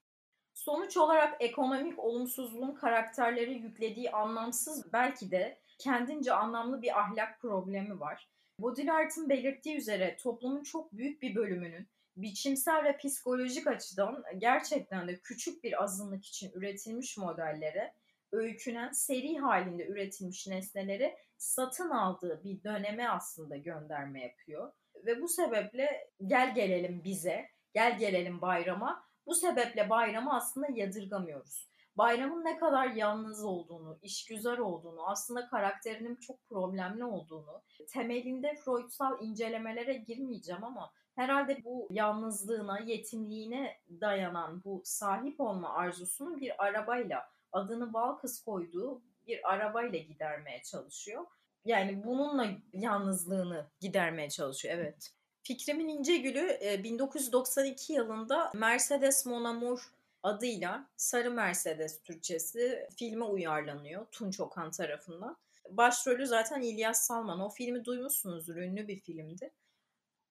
Sonuç 0.55 0.97
olarak 0.97 1.37
ekonomik 1.41 1.99
olumsuzluğun 1.99 2.75
karakterleri 2.75 3.55
yüklediği 3.55 4.11
anlamsız 4.11 4.93
belki 4.93 5.31
de 5.31 5.59
kendince 5.79 6.33
anlamlı 6.33 6.83
bir 6.83 7.01
ahlak 7.01 7.41
problemi 7.41 8.01
var. 8.01 8.29
Baudrillard'ın 8.59 9.29
belirttiği 9.29 9.77
üzere 9.77 10.17
toplumun 10.17 10.63
çok 10.63 10.93
büyük 10.93 11.23
bir 11.23 11.35
bölümünün 11.35 11.89
biçimsel 12.17 12.85
ve 12.85 12.97
psikolojik 12.97 13.67
açıdan 13.67 14.25
gerçekten 14.39 15.09
de 15.09 15.21
küçük 15.21 15.65
bir 15.65 15.83
azınlık 15.83 16.27
için 16.27 16.53
üretilmiş 16.55 17.17
modellere 17.17 17.95
öykünen 18.33 18.93
seri 18.93 19.39
halinde 19.39 19.87
üretilmiş 19.87 20.47
nesneleri 20.47 21.17
satın 21.37 21.91
aldığı 21.91 22.45
bir 22.45 22.63
döneme 22.65 23.09
aslında 23.09 23.57
gönderme 23.57 24.23
yapıyor. 24.23 24.73
Ve 25.07 25.21
bu 25.21 25.29
sebeple 25.29 26.11
gel 26.27 26.55
gelelim 26.55 27.05
bize, 27.05 27.49
gel 27.75 27.99
gelelim 27.99 28.41
bayrama. 28.41 29.05
Bu 29.27 29.35
sebeple 29.35 29.91
bayramı 29.91 30.37
aslında 30.37 30.67
yadırgamıyoruz. 30.75 31.69
Bayramın 31.97 32.45
ne 32.45 32.59
kadar 32.59 32.87
yalnız 32.87 33.45
olduğunu, 33.45 33.99
işgüzar 34.03 34.59
olduğunu, 34.59 35.07
aslında 35.07 35.49
karakterinin 35.49 36.17
çok 36.17 36.49
problemli 36.49 37.05
olduğunu, 37.05 37.63
temelinde 37.89 38.55
Freudsal 38.55 39.23
incelemelere 39.23 39.95
girmeyeceğim 39.95 40.65
ama 40.65 40.93
herhalde 41.15 41.65
bu 41.65 41.89
yalnızlığına, 41.91 42.79
yetimliğine 42.79 43.77
dayanan 44.01 44.65
bu 44.65 44.83
sahip 44.85 45.41
olma 45.41 45.75
arzusunun 45.75 46.41
bir 46.41 46.65
arabayla 46.65 47.29
adını 47.53 47.93
Balkız 47.93 48.45
koyduğu 48.45 49.03
bir 49.27 49.53
arabayla 49.53 49.99
gidermeye 49.99 50.63
çalışıyor. 50.63 51.27
Yani 51.65 52.05
bununla 52.05 52.47
yalnızlığını 52.73 53.67
gidermeye 53.81 54.31
çalışıyor 54.31 54.75
evet. 54.75 55.13
Fikrimin 55.43 55.89
İnce 55.89 56.17
Gülü 56.17 56.59
1992 56.85 57.93
yılında 57.93 58.51
Mercedes 58.55 59.27
Mon 59.27 59.45
Amour 59.45 59.93
adıyla 60.25 60.91
Sarı 60.97 61.31
Mercedes 61.31 62.03
Türkçesi 62.03 62.89
filme 62.97 63.25
uyarlanıyor 63.25 64.07
Tunç 64.13 64.41
Okan 64.41 64.71
tarafından. 64.71 65.37
Başrolü 65.71 66.27
zaten 66.27 66.61
İlyas 66.63 67.07
Salman. 67.07 67.41
O 67.41 67.49
filmi 67.49 67.85
duymuşsunuzdur. 67.85 68.57
Ünlü 68.57 68.89
bir 68.89 69.01
filmdi. 69.01 69.51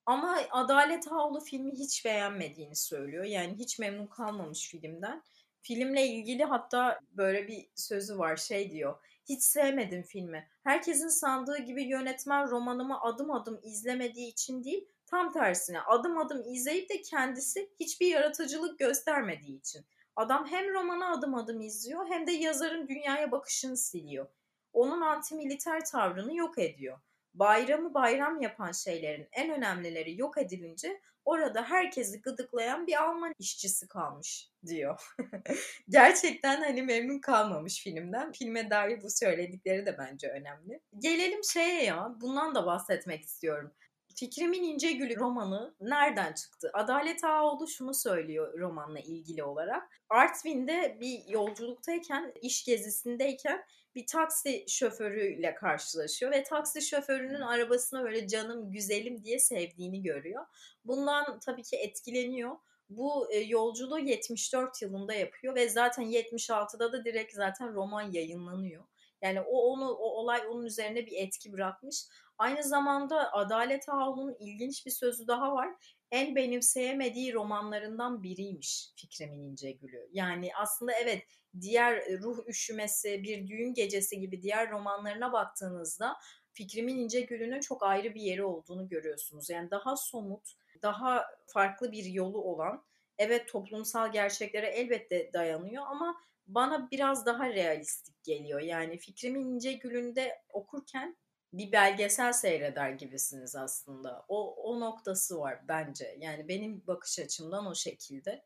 Ama 0.05 0.39
Adalet 0.51 1.07
Havlu 1.07 1.39
filmi 1.39 1.71
hiç 1.71 2.05
beğenmediğini 2.05 2.75
söylüyor. 2.75 3.23
Yani 3.23 3.55
hiç 3.57 3.79
memnun 3.79 4.07
kalmamış 4.07 4.69
filmden. 4.69 5.23
Filmle 5.61 6.07
ilgili 6.07 6.43
hatta 6.43 6.99
böyle 7.11 7.47
bir 7.47 7.69
sözü 7.75 8.17
var 8.19 8.37
şey 8.37 8.71
diyor. 8.71 8.95
Hiç 9.29 9.43
sevmedim 9.43 10.03
filmi. 10.03 10.47
Herkesin 10.63 11.07
sandığı 11.07 11.57
gibi 11.57 11.83
yönetmen 11.83 12.49
romanımı 12.49 13.01
adım 13.01 13.31
adım 13.31 13.59
izlemediği 13.63 14.31
için 14.31 14.63
değil, 14.63 14.87
tam 15.13 15.31
tersine 15.31 15.81
adım 15.81 16.17
adım 16.17 16.43
izleyip 16.53 16.89
de 16.89 17.01
kendisi 17.01 17.69
hiçbir 17.79 18.07
yaratıcılık 18.07 18.79
göstermediği 18.79 19.59
için. 19.59 19.85
Adam 20.15 20.47
hem 20.47 20.73
romanı 20.73 21.09
adım 21.09 21.35
adım 21.35 21.61
izliyor 21.61 22.05
hem 22.09 22.27
de 22.27 22.31
yazarın 22.31 22.87
dünyaya 22.87 23.31
bakışını 23.31 23.77
siliyor. 23.77 24.27
Onun 24.73 25.01
antimiliter 25.01 25.85
tavrını 25.85 26.35
yok 26.35 26.57
ediyor. 26.59 26.99
Bayramı 27.33 27.93
bayram 27.93 28.41
yapan 28.41 28.71
şeylerin 28.71 29.27
en 29.31 29.49
önemlileri 29.49 30.19
yok 30.19 30.37
edilince 30.37 31.01
orada 31.25 31.63
herkesi 31.63 32.21
gıdıklayan 32.21 32.87
bir 32.87 33.03
Alman 33.03 33.33
işçisi 33.39 33.87
kalmış 33.87 34.49
diyor. 34.65 35.15
Gerçekten 35.89 36.61
hani 36.61 36.81
memnun 36.81 37.19
kalmamış 37.19 37.83
filmden. 37.83 38.31
Filme 38.31 38.69
dair 38.69 39.01
bu 39.01 39.09
söyledikleri 39.09 39.85
de 39.85 39.97
bence 39.97 40.27
önemli. 40.27 40.81
Gelelim 40.99 41.43
şeye 41.43 41.83
ya 41.83 42.15
bundan 42.21 42.55
da 42.55 42.65
bahsetmek 42.65 43.23
istiyorum. 43.23 43.73
Fikrimin 44.15 44.63
İnce 44.63 44.91
Gülü 44.91 45.19
romanı 45.19 45.75
nereden 45.81 46.33
çıktı? 46.33 46.71
Adalet 46.73 47.23
Ağoğlu 47.23 47.67
şunu 47.67 47.93
söylüyor 47.93 48.59
romanla 48.59 48.99
ilgili 48.99 49.43
olarak. 49.43 49.83
Artvin'de 50.09 50.97
bir 51.01 51.27
yolculuktayken, 51.27 52.33
iş 52.41 52.65
gezisindeyken 52.65 53.65
bir 53.95 54.07
taksi 54.07 54.65
şoförüyle 54.67 55.55
karşılaşıyor 55.55 56.31
ve 56.31 56.43
taksi 56.43 56.81
şoförünün 56.81 57.41
arabasına 57.41 58.03
böyle 58.03 58.27
canım 58.27 58.71
güzelim 58.71 59.23
diye 59.23 59.39
sevdiğini 59.39 60.01
görüyor. 60.01 60.45
Bundan 60.85 61.39
tabii 61.39 61.63
ki 61.63 61.75
etkileniyor. 61.75 62.57
Bu 62.89 63.31
e, 63.31 63.37
yolculuğu 63.37 63.99
74 63.99 64.81
yılında 64.81 65.13
yapıyor 65.13 65.55
ve 65.55 65.69
zaten 65.69 66.03
76'da 66.03 66.93
da 66.93 67.05
direkt 67.05 67.33
zaten 67.33 67.73
roman 67.73 68.11
yayınlanıyor. 68.11 68.83
Yani 69.21 69.41
o 69.41 69.71
onu 69.71 69.89
o 69.91 70.05
olay 70.05 70.41
onun 70.49 70.65
üzerine 70.65 71.05
bir 71.05 71.17
etki 71.17 71.53
bırakmış. 71.53 72.05
Aynı 72.37 72.63
zamanda 72.63 73.33
Adalet 73.33 73.89
Ağoğlu'nun 73.89 74.35
ilginç 74.39 74.85
bir 74.85 74.91
sözü 74.91 75.27
daha 75.27 75.53
var. 75.53 75.69
En 76.11 76.35
benimseyemediği 76.35 77.33
romanlarından 77.33 78.23
biriymiş 78.23 78.89
Fikrimin 78.95 79.41
İnce 79.41 79.71
Gülü. 79.71 80.09
Yani 80.11 80.49
aslında 80.55 80.91
evet 80.93 81.23
diğer 81.61 81.97
e, 81.97 82.17
ruh 82.17 82.47
üşümesi, 82.47 83.23
bir 83.23 83.47
düğün 83.47 83.73
gecesi 83.73 84.19
gibi 84.19 84.41
diğer 84.41 84.71
romanlarına 84.71 85.33
baktığınızda 85.33 86.15
Fikrimin 86.53 86.97
İnce 86.97 87.21
Gülü'nün 87.21 87.59
çok 87.59 87.83
ayrı 87.83 88.15
bir 88.15 88.21
yeri 88.21 88.43
olduğunu 88.43 88.87
görüyorsunuz. 88.87 89.49
Yani 89.49 89.71
daha 89.71 89.97
somut, 89.97 90.53
daha 90.81 91.25
farklı 91.47 91.91
bir 91.91 92.05
yolu 92.05 92.41
olan, 92.41 92.83
evet 93.17 93.47
toplumsal 93.47 94.11
gerçeklere 94.11 94.67
elbette 94.67 95.33
dayanıyor 95.33 95.83
ama 95.87 96.15
bana 96.47 96.91
biraz 96.91 97.25
daha 97.25 97.49
realistik 97.49 98.23
geliyor. 98.23 98.59
Yani 98.59 98.97
Fikrimin 98.97 99.55
İnce 99.55 99.73
Gülü'nde 99.73 100.41
okurken 100.49 101.17
bir 101.53 101.71
belgesel 101.71 102.33
seyreder 102.33 102.89
gibisiniz 102.89 103.55
aslında. 103.55 104.25
O, 104.27 104.55
o 104.55 104.79
noktası 104.79 105.39
var 105.39 105.59
bence. 105.67 106.17
Yani 106.19 106.47
benim 106.47 106.87
bakış 106.87 107.19
açımdan 107.19 107.65
o 107.65 107.75
şekilde. 107.75 108.43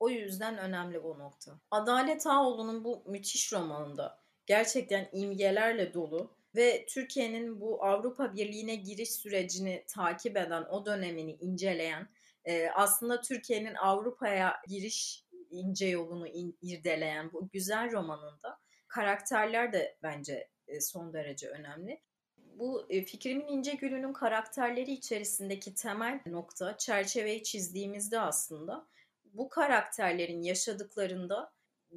O 0.00 0.08
yüzden 0.08 0.58
önemli 0.58 1.04
bu 1.04 1.18
nokta. 1.18 1.60
Adalet 1.70 2.26
Ağoğlu'nun 2.26 2.84
bu 2.84 3.02
müthiş 3.06 3.52
romanında 3.52 4.20
gerçekten 4.46 5.08
imgelerle 5.12 5.94
dolu 5.94 6.36
ve 6.56 6.86
Türkiye'nin 6.86 7.60
bu 7.60 7.84
Avrupa 7.84 8.34
Birliği'ne 8.34 8.74
giriş 8.74 9.10
sürecini 9.10 9.84
takip 9.88 10.36
eden, 10.36 10.64
o 10.70 10.86
dönemini 10.86 11.32
inceleyen, 11.32 12.08
e, 12.44 12.68
aslında 12.70 13.20
Türkiye'nin 13.20 13.74
Avrupa'ya 13.74 14.56
giriş 14.68 15.24
ince 15.50 15.86
yolunu 15.86 16.28
irdeleyen 16.62 17.32
bu 17.32 17.48
güzel 17.48 17.92
romanında 17.92 18.60
karakterler 18.88 19.72
de 19.72 19.98
bence 20.02 20.50
e, 20.68 20.80
son 20.80 21.12
derece 21.12 21.48
önemli. 21.48 22.00
Bu 22.60 22.86
e, 22.90 23.04
Fikrimin 23.04 23.46
İnce 23.46 23.74
Gülü'nün 23.74 24.12
karakterleri 24.12 24.92
içerisindeki 24.92 25.74
temel 25.74 26.20
nokta 26.26 26.76
çerçeveyi 26.76 27.42
çizdiğimizde 27.42 28.20
aslında 28.20 28.86
bu 29.24 29.48
karakterlerin 29.48 30.42
yaşadıklarında 30.42 31.52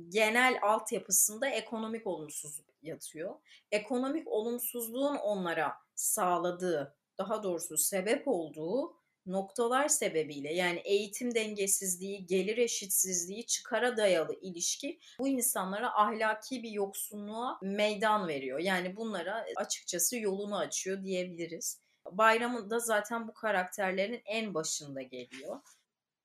genel 0.10 0.60
altyapısında 0.62 1.48
ekonomik 1.48 2.08
olumsuzluk 2.08 2.66
yatıyor. 2.82 3.36
Ekonomik 3.72 4.28
olumsuzluğun 4.28 5.16
onlara 5.16 5.74
sağladığı, 5.96 6.96
daha 7.18 7.44
doğrusu 7.44 7.78
sebep 7.78 8.28
olduğu 8.28 8.96
noktalar 9.26 9.88
sebebiyle 9.88 10.54
yani 10.54 10.80
eğitim 10.80 11.36
dengesizliği, 11.36 12.26
gelir 12.26 12.58
eşitsizliği, 12.58 13.46
çıkara 13.46 13.98
dayalı 13.98 14.34
ilişki 14.42 15.00
bu 15.20 15.28
insanlara 15.28 16.02
ahlaki 16.02 16.64
bir 16.64 16.72
yoksunluğa 16.72 17.60
meydan 17.62 18.28
veriyor. 18.28 18.60
Yani 18.60 18.96
bunlara 18.96 19.46
açıkçası 19.56 20.18
yolunu 20.18 20.58
açıyor 20.58 21.04
diyebiliriz. 21.04 21.82
Bayramı 22.12 22.70
da 22.70 22.80
zaten 22.80 23.28
bu 23.28 23.34
karakterlerin 23.34 24.22
en 24.26 24.54
başında 24.54 25.02
geliyor. 25.02 25.62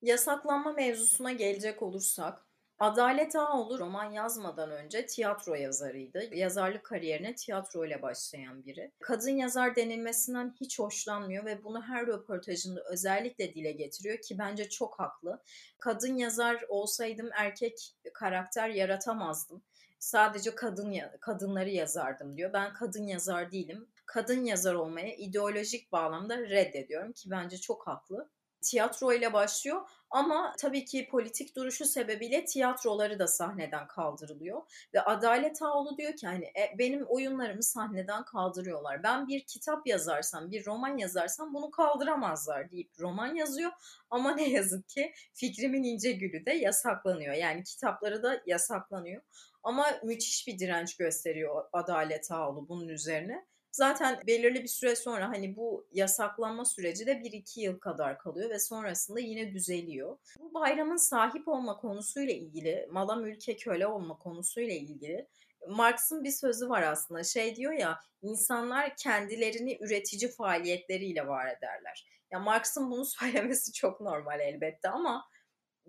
Yasaklanma 0.03 0.73
mevzusuna 0.73 1.33
gelecek 1.33 1.83
olursak, 1.83 2.48
Adalet 2.79 3.37
Ağoğlu 3.37 3.79
roman 3.79 4.13
yazmadan 4.13 4.71
önce 4.71 5.07
tiyatro 5.07 5.55
yazarıydı. 5.55 6.35
Yazarlık 6.35 6.85
kariyerine 6.85 7.35
tiyatro 7.35 7.85
ile 7.85 8.03
başlayan 8.03 8.65
biri. 8.65 8.93
Kadın 9.01 9.31
yazar 9.31 9.77
denilmesinden 9.77 10.55
hiç 10.61 10.79
hoşlanmıyor 10.79 11.45
ve 11.45 11.65
bunu 11.65 11.83
her 11.83 12.07
röportajında 12.07 12.81
özellikle 12.85 13.55
dile 13.55 13.73
getiriyor 13.73 14.19
ki 14.19 14.39
bence 14.39 14.69
çok 14.69 14.99
haklı. 15.01 15.43
Kadın 15.79 16.17
yazar 16.17 16.65
olsaydım 16.69 17.31
erkek 17.33 17.95
karakter 18.15 18.69
yaratamazdım. 18.69 19.63
Sadece 19.99 20.55
kadın 20.55 20.97
kadınları 21.21 21.71
yazardım 21.71 22.37
diyor. 22.37 22.53
Ben 22.53 22.73
kadın 22.73 23.07
yazar 23.07 23.53
değilim. 23.53 23.89
Kadın 24.07 24.45
yazar 24.45 24.75
olmaya 24.75 25.15
ideolojik 25.15 25.93
bağlamda 25.93 26.39
reddediyorum 26.39 27.13
ki 27.13 27.31
bence 27.31 27.57
çok 27.57 27.87
haklı 27.87 28.29
tiyatro 28.61 29.13
ile 29.13 29.33
başlıyor 29.33 29.81
ama 30.11 30.55
tabii 30.59 30.85
ki 30.85 31.09
politik 31.11 31.57
duruşu 31.57 31.85
sebebiyle 31.85 32.45
tiyatroları 32.45 33.19
da 33.19 33.27
sahneden 33.27 33.87
kaldırılıyor 33.87 34.63
ve 34.95 35.01
Adalet 35.01 35.63
Ağoğlu 35.63 35.97
diyor 35.97 36.17
ki 36.17 36.27
hani 36.27 36.45
e, 36.45 36.79
benim 36.79 37.05
oyunlarımı 37.09 37.63
sahneden 37.63 38.25
kaldırıyorlar. 38.25 39.03
Ben 39.03 39.29
bir 39.29 39.41
kitap 39.45 39.87
yazarsam, 39.87 40.51
bir 40.51 40.67
roman 40.67 40.97
yazarsam 40.97 41.55
bunu 41.55 41.71
kaldıramazlar 41.71 42.71
deyip 42.71 42.91
roman 43.01 43.35
yazıyor 43.35 43.73
ama 44.11 44.35
ne 44.35 44.49
yazık 44.49 44.89
ki 44.89 45.13
Fikrimin 45.35 45.83
İnce 45.83 46.13
Gülü 46.13 46.47
de 46.47 46.53
yasaklanıyor. 46.53 47.35
Yani 47.35 47.65
kitapları 47.65 48.23
da 48.23 48.43
yasaklanıyor. 48.47 49.23
Ama 49.63 49.87
müthiş 50.05 50.47
bir 50.47 50.59
direnç 50.59 50.97
gösteriyor 50.97 51.65
Adalet 51.73 52.31
Ağoğlu 52.33 52.69
bunun 52.69 52.89
üzerine. 52.89 53.47
Zaten 53.79 54.21
belirli 54.27 54.63
bir 54.63 54.69
süre 54.69 54.97
sonra 54.97 55.29
hani 55.29 55.57
bu 55.57 55.87
yasaklanma 55.93 56.65
süreci 56.65 57.07
de 57.07 57.13
1-2 57.13 57.61
yıl 57.61 57.79
kadar 57.79 58.19
kalıyor 58.19 58.51
ve 58.51 58.59
sonrasında 58.59 59.21
yine 59.21 59.53
düzeliyor. 59.53 60.19
Bu 60.39 60.55
bayramın 60.55 60.97
sahip 60.97 61.49
olma 61.49 61.77
konusuyla 61.77 62.35
ilgili, 62.35 62.89
mala 62.91 63.17
mülke 63.17 63.57
köle 63.57 63.87
olma 63.87 64.19
konusuyla 64.19 64.75
ilgili 64.75 65.29
Marx'ın 65.69 66.25
bir 66.25 66.31
sözü 66.31 66.69
var 66.69 66.83
aslında. 66.83 67.25
Şey 67.25 67.57
diyor 67.57 67.73
ya, 67.73 68.01
insanlar 68.23 68.97
kendilerini 68.97 69.79
üretici 69.81 70.31
faaliyetleriyle 70.31 71.27
var 71.27 71.47
ederler. 71.47 72.09
Ya 72.31 72.39
Marx'ın 72.39 72.91
bunu 72.91 73.05
söylemesi 73.21 73.73
çok 73.73 74.01
normal 74.01 74.41
elbette 74.41 74.89
ama 74.89 75.29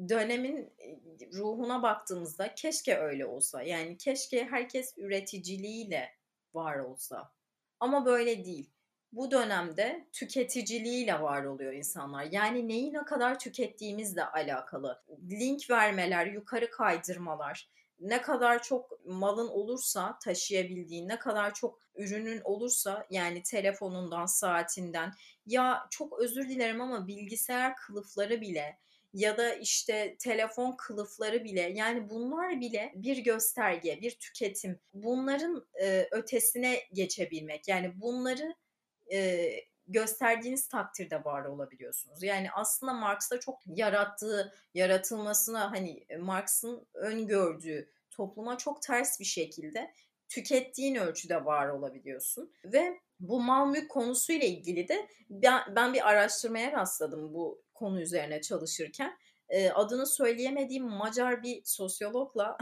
dönemin 0.09 0.73
ruhuna 1.33 1.83
baktığımızda 1.83 2.55
keşke 2.55 2.97
öyle 2.97 3.25
olsa. 3.25 3.63
Yani 3.63 3.97
keşke 3.97 4.45
herkes 4.45 4.93
üreticiliğiyle 4.97 6.09
var 6.53 6.79
olsa. 6.79 7.38
Ama 7.79 8.05
böyle 8.05 8.45
değil. 8.45 8.71
Bu 9.11 9.31
dönemde 9.31 10.07
tüketiciliğiyle 10.11 11.21
var 11.21 11.43
oluyor 11.43 11.73
insanlar. 11.73 12.23
Yani 12.31 12.67
neyi 12.67 12.93
ne 12.93 13.05
kadar 13.05 13.39
tükettiğimizle 13.39 14.23
alakalı. 14.23 15.03
Link 15.31 15.69
vermeler, 15.69 16.25
yukarı 16.25 16.71
kaydırmalar, 16.71 17.69
ne 17.99 18.21
kadar 18.21 18.63
çok 18.63 19.05
malın 19.05 19.47
olursa 19.47 20.19
taşıyabildiğin, 20.23 21.07
ne 21.07 21.19
kadar 21.19 21.53
çok 21.53 21.79
ürünün 21.95 22.41
olursa 22.43 23.07
yani 23.09 23.43
telefonundan, 23.43 24.25
saatinden 24.25 25.13
ya 25.45 25.87
çok 25.89 26.19
özür 26.19 26.49
dilerim 26.49 26.81
ama 26.81 27.07
bilgisayar 27.07 27.75
kılıfları 27.75 28.41
bile 28.41 28.79
ya 29.13 29.37
da 29.37 29.53
işte 29.53 30.15
telefon 30.19 30.71
kılıfları 30.71 31.43
bile 31.43 31.61
yani 31.61 32.09
bunlar 32.09 32.61
bile 32.61 32.93
bir 32.95 33.17
gösterge, 33.17 34.01
bir 34.01 34.11
tüketim. 34.11 34.79
Bunların 34.93 35.65
e, 35.81 36.07
ötesine 36.11 36.79
geçebilmek 36.93 37.67
yani 37.67 38.01
bunları 38.01 38.55
e, 39.11 39.49
gösterdiğiniz 39.87 40.67
takdirde 40.67 41.23
var 41.23 41.45
olabiliyorsunuz. 41.45 42.23
Yani 42.23 42.51
aslında 42.51 42.93
Marx'ta 42.93 43.39
çok 43.39 43.59
yarattığı, 43.65 44.53
yaratılmasına 44.73 45.71
hani 45.71 46.05
Marx'ın 46.19 46.87
öngördüğü 46.93 47.89
topluma 48.11 48.57
çok 48.57 48.81
ters 48.81 49.19
bir 49.19 49.25
şekilde 49.25 49.93
tükettiğin 50.29 50.95
ölçüde 50.95 51.45
var 51.45 51.69
olabiliyorsun. 51.69 52.51
Ve 52.65 52.99
bu 53.19 53.41
mal 53.41 53.67
mülk 53.67 53.89
konusuyla 53.89 54.47
ilgili 54.47 54.87
de 54.87 55.07
ben, 55.29 55.75
ben 55.75 55.93
bir 55.93 56.09
araştırmaya 56.09 56.71
rastladım 56.71 57.33
bu 57.33 57.61
konu 57.79 58.01
üzerine 58.01 58.41
çalışırken. 58.41 59.17
Adını 59.73 60.07
söyleyemediğim 60.07 60.85
Macar 60.89 61.43
bir 61.43 61.61
sosyologla 61.65 62.57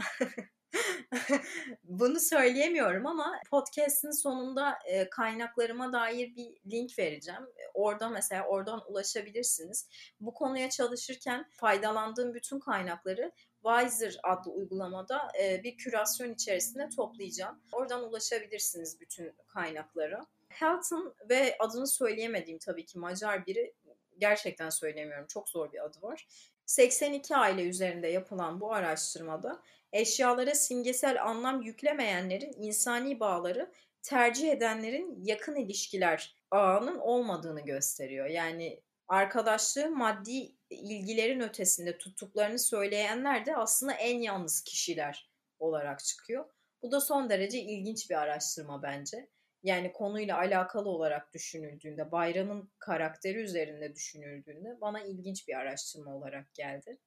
bunu 1.84 2.20
söyleyemiyorum 2.20 3.06
ama 3.06 3.40
podcast'in 3.50 4.22
sonunda 4.22 4.78
kaynaklarıma 5.10 5.92
dair 5.92 6.36
bir 6.36 6.70
link 6.70 6.98
vereceğim. 6.98 7.42
Orada 7.74 8.08
mesela 8.08 8.44
oradan 8.44 8.82
ulaşabilirsiniz. 8.88 9.88
Bu 10.20 10.34
konuya 10.34 10.70
çalışırken 10.70 11.46
faydalandığım 11.50 12.34
bütün 12.34 12.60
kaynakları 12.60 13.32
Wiser 13.62 14.20
adlı 14.22 14.50
uygulamada 14.50 15.28
bir 15.64 15.76
kürasyon 15.76 16.34
içerisinde 16.34 16.88
toplayacağım. 16.96 17.60
Oradan 17.72 18.08
ulaşabilirsiniz 18.08 19.00
bütün 19.00 19.32
kaynaklara. 19.46 20.20
Helton 20.48 21.14
ve 21.30 21.56
adını 21.58 21.86
söyleyemediğim 21.86 22.58
tabii 22.58 22.84
ki 22.84 22.98
Macar 22.98 23.46
biri 23.46 23.74
gerçekten 24.18 24.70
söylemiyorum 24.70 25.26
çok 25.26 25.48
zor 25.48 25.72
bir 25.72 25.84
adı 25.84 26.02
var. 26.02 26.28
82 26.66 27.36
aile 27.36 27.62
üzerinde 27.62 28.08
yapılan 28.08 28.60
bu 28.60 28.74
araştırmada 28.74 29.62
eşyalara 29.92 30.54
simgesel 30.54 31.24
anlam 31.24 31.62
yüklemeyenlerin 31.62 32.52
insani 32.52 33.20
bağları 33.20 33.72
tercih 34.02 34.52
edenlerin 34.52 35.18
yakın 35.24 35.56
ilişkiler 35.56 36.36
ağının 36.50 36.98
olmadığını 36.98 37.60
gösteriyor. 37.60 38.26
Yani 38.26 38.82
arkadaşlığı 39.08 39.90
maddi 39.90 40.52
ilgilerin 40.70 41.40
ötesinde 41.40 41.98
tuttuklarını 41.98 42.58
söyleyenler 42.58 43.46
de 43.46 43.56
aslında 43.56 43.92
en 43.92 44.18
yalnız 44.18 44.60
kişiler 44.60 45.30
olarak 45.58 46.04
çıkıyor. 46.04 46.44
Bu 46.82 46.90
da 46.90 47.00
son 47.00 47.30
derece 47.30 47.58
ilginç 47.58 48.10
bir 48.10 48.14
araştırma 48.14 48.82
bence. 48.82 49.28
Yani 49.62 49.92
konuyla 49.92 50.38
alakalı 50.38 50.88
olarak 50.88 51.32
düşünüldüğünde, 51.34 52.12
bayramın 52.12 52.70
karakteri 52.78 53.38
üzerinde 53.38 53.94
düşünüldüğünde 53.94 54.80
bana 54.80 55.00
ilginç 55.00 55.48
bir 55.48 55.54
araştırma 55.54 56.16
olarak 56.16 56.54
geldi. 56.54 56.98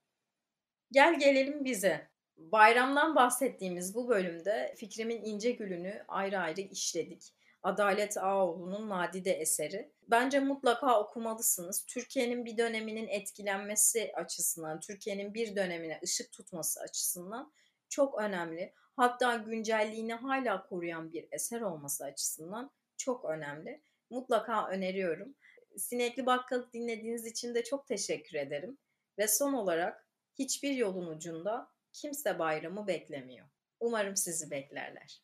Gel 0.91 1.19
gelelim 1.19 1.65
bize. 1.65 2.11
Bayramdan 2.37 3.15
bahsettiğimiz 3.15 3.95
bu 3.95 4.09
bölümde 4.09 4.75
Fikrimin 4.77 5.23
İnce 5.23 5.51
Gülünü 5.51 6.03
ayrı 6.07 6.39
ayrı 6.39 6.61
işledik. 6.61 7.33
Adalet 7.63 8.17
Ağoğlu'nun 8.17 8.89
nadide 8.89 9.31
eseri. 9.31 9.91
Bence 10.07 10.39
mutlaka 10.39 10.99
okumalısınız. 10.99 11.85
Türkiye'nin 11.85 12.45
bir 12.45 12.57
döneminin 12.57 13.07
etkilenmesi 13.07 14.11
açısından, 14.15 14.79
Türkiye'nin 14.79 15.33
bir 15.33 15.55
dönemine 15.55 15.99
ışık 16.03 16.31
tutması 16.31 16.79
açısından 16.81 17.53
çok 17.89 18.21
önemli. 18.21 18.73
Hatta 18.95 19.35
güncelliğini 19.35 20.13
hala 20.13 20.67
koruyan 20.67 21.13
bir 21.13 21.27
eser 21.31 21.61
olması 21.61 22.03
açısından 22.05 22.71
çok 22.97 23.25
önemli. 23.25 23.81
Mutlaka 24.09 24.67
öneriyorum. 24.67 25.35
Sinekli 25.77 26.25
Bakkalı 26.25 26.71
dinlediğiniz 26.73 27.25
için 27.25 27.55
de 27.55 27.63
çok 27.63 27.87
teşekkür 27.87 28.37
ederim. 28.37 28.77
Ve 29.17 29.27
son 29.27 29.53
olarak 29.53 30.07
hiçbir 30.39 30.71
yolun 30.71 31.07
ucunda 31.07 31.67
kimse 31.93 32.39
bayramı 32.39 32.87
beklemiyor. 32.87 33.47
Umarım 33.79 34.17
sizi 34.17 34.51
beklerler. 34.51 35.21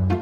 You 0.00 0.19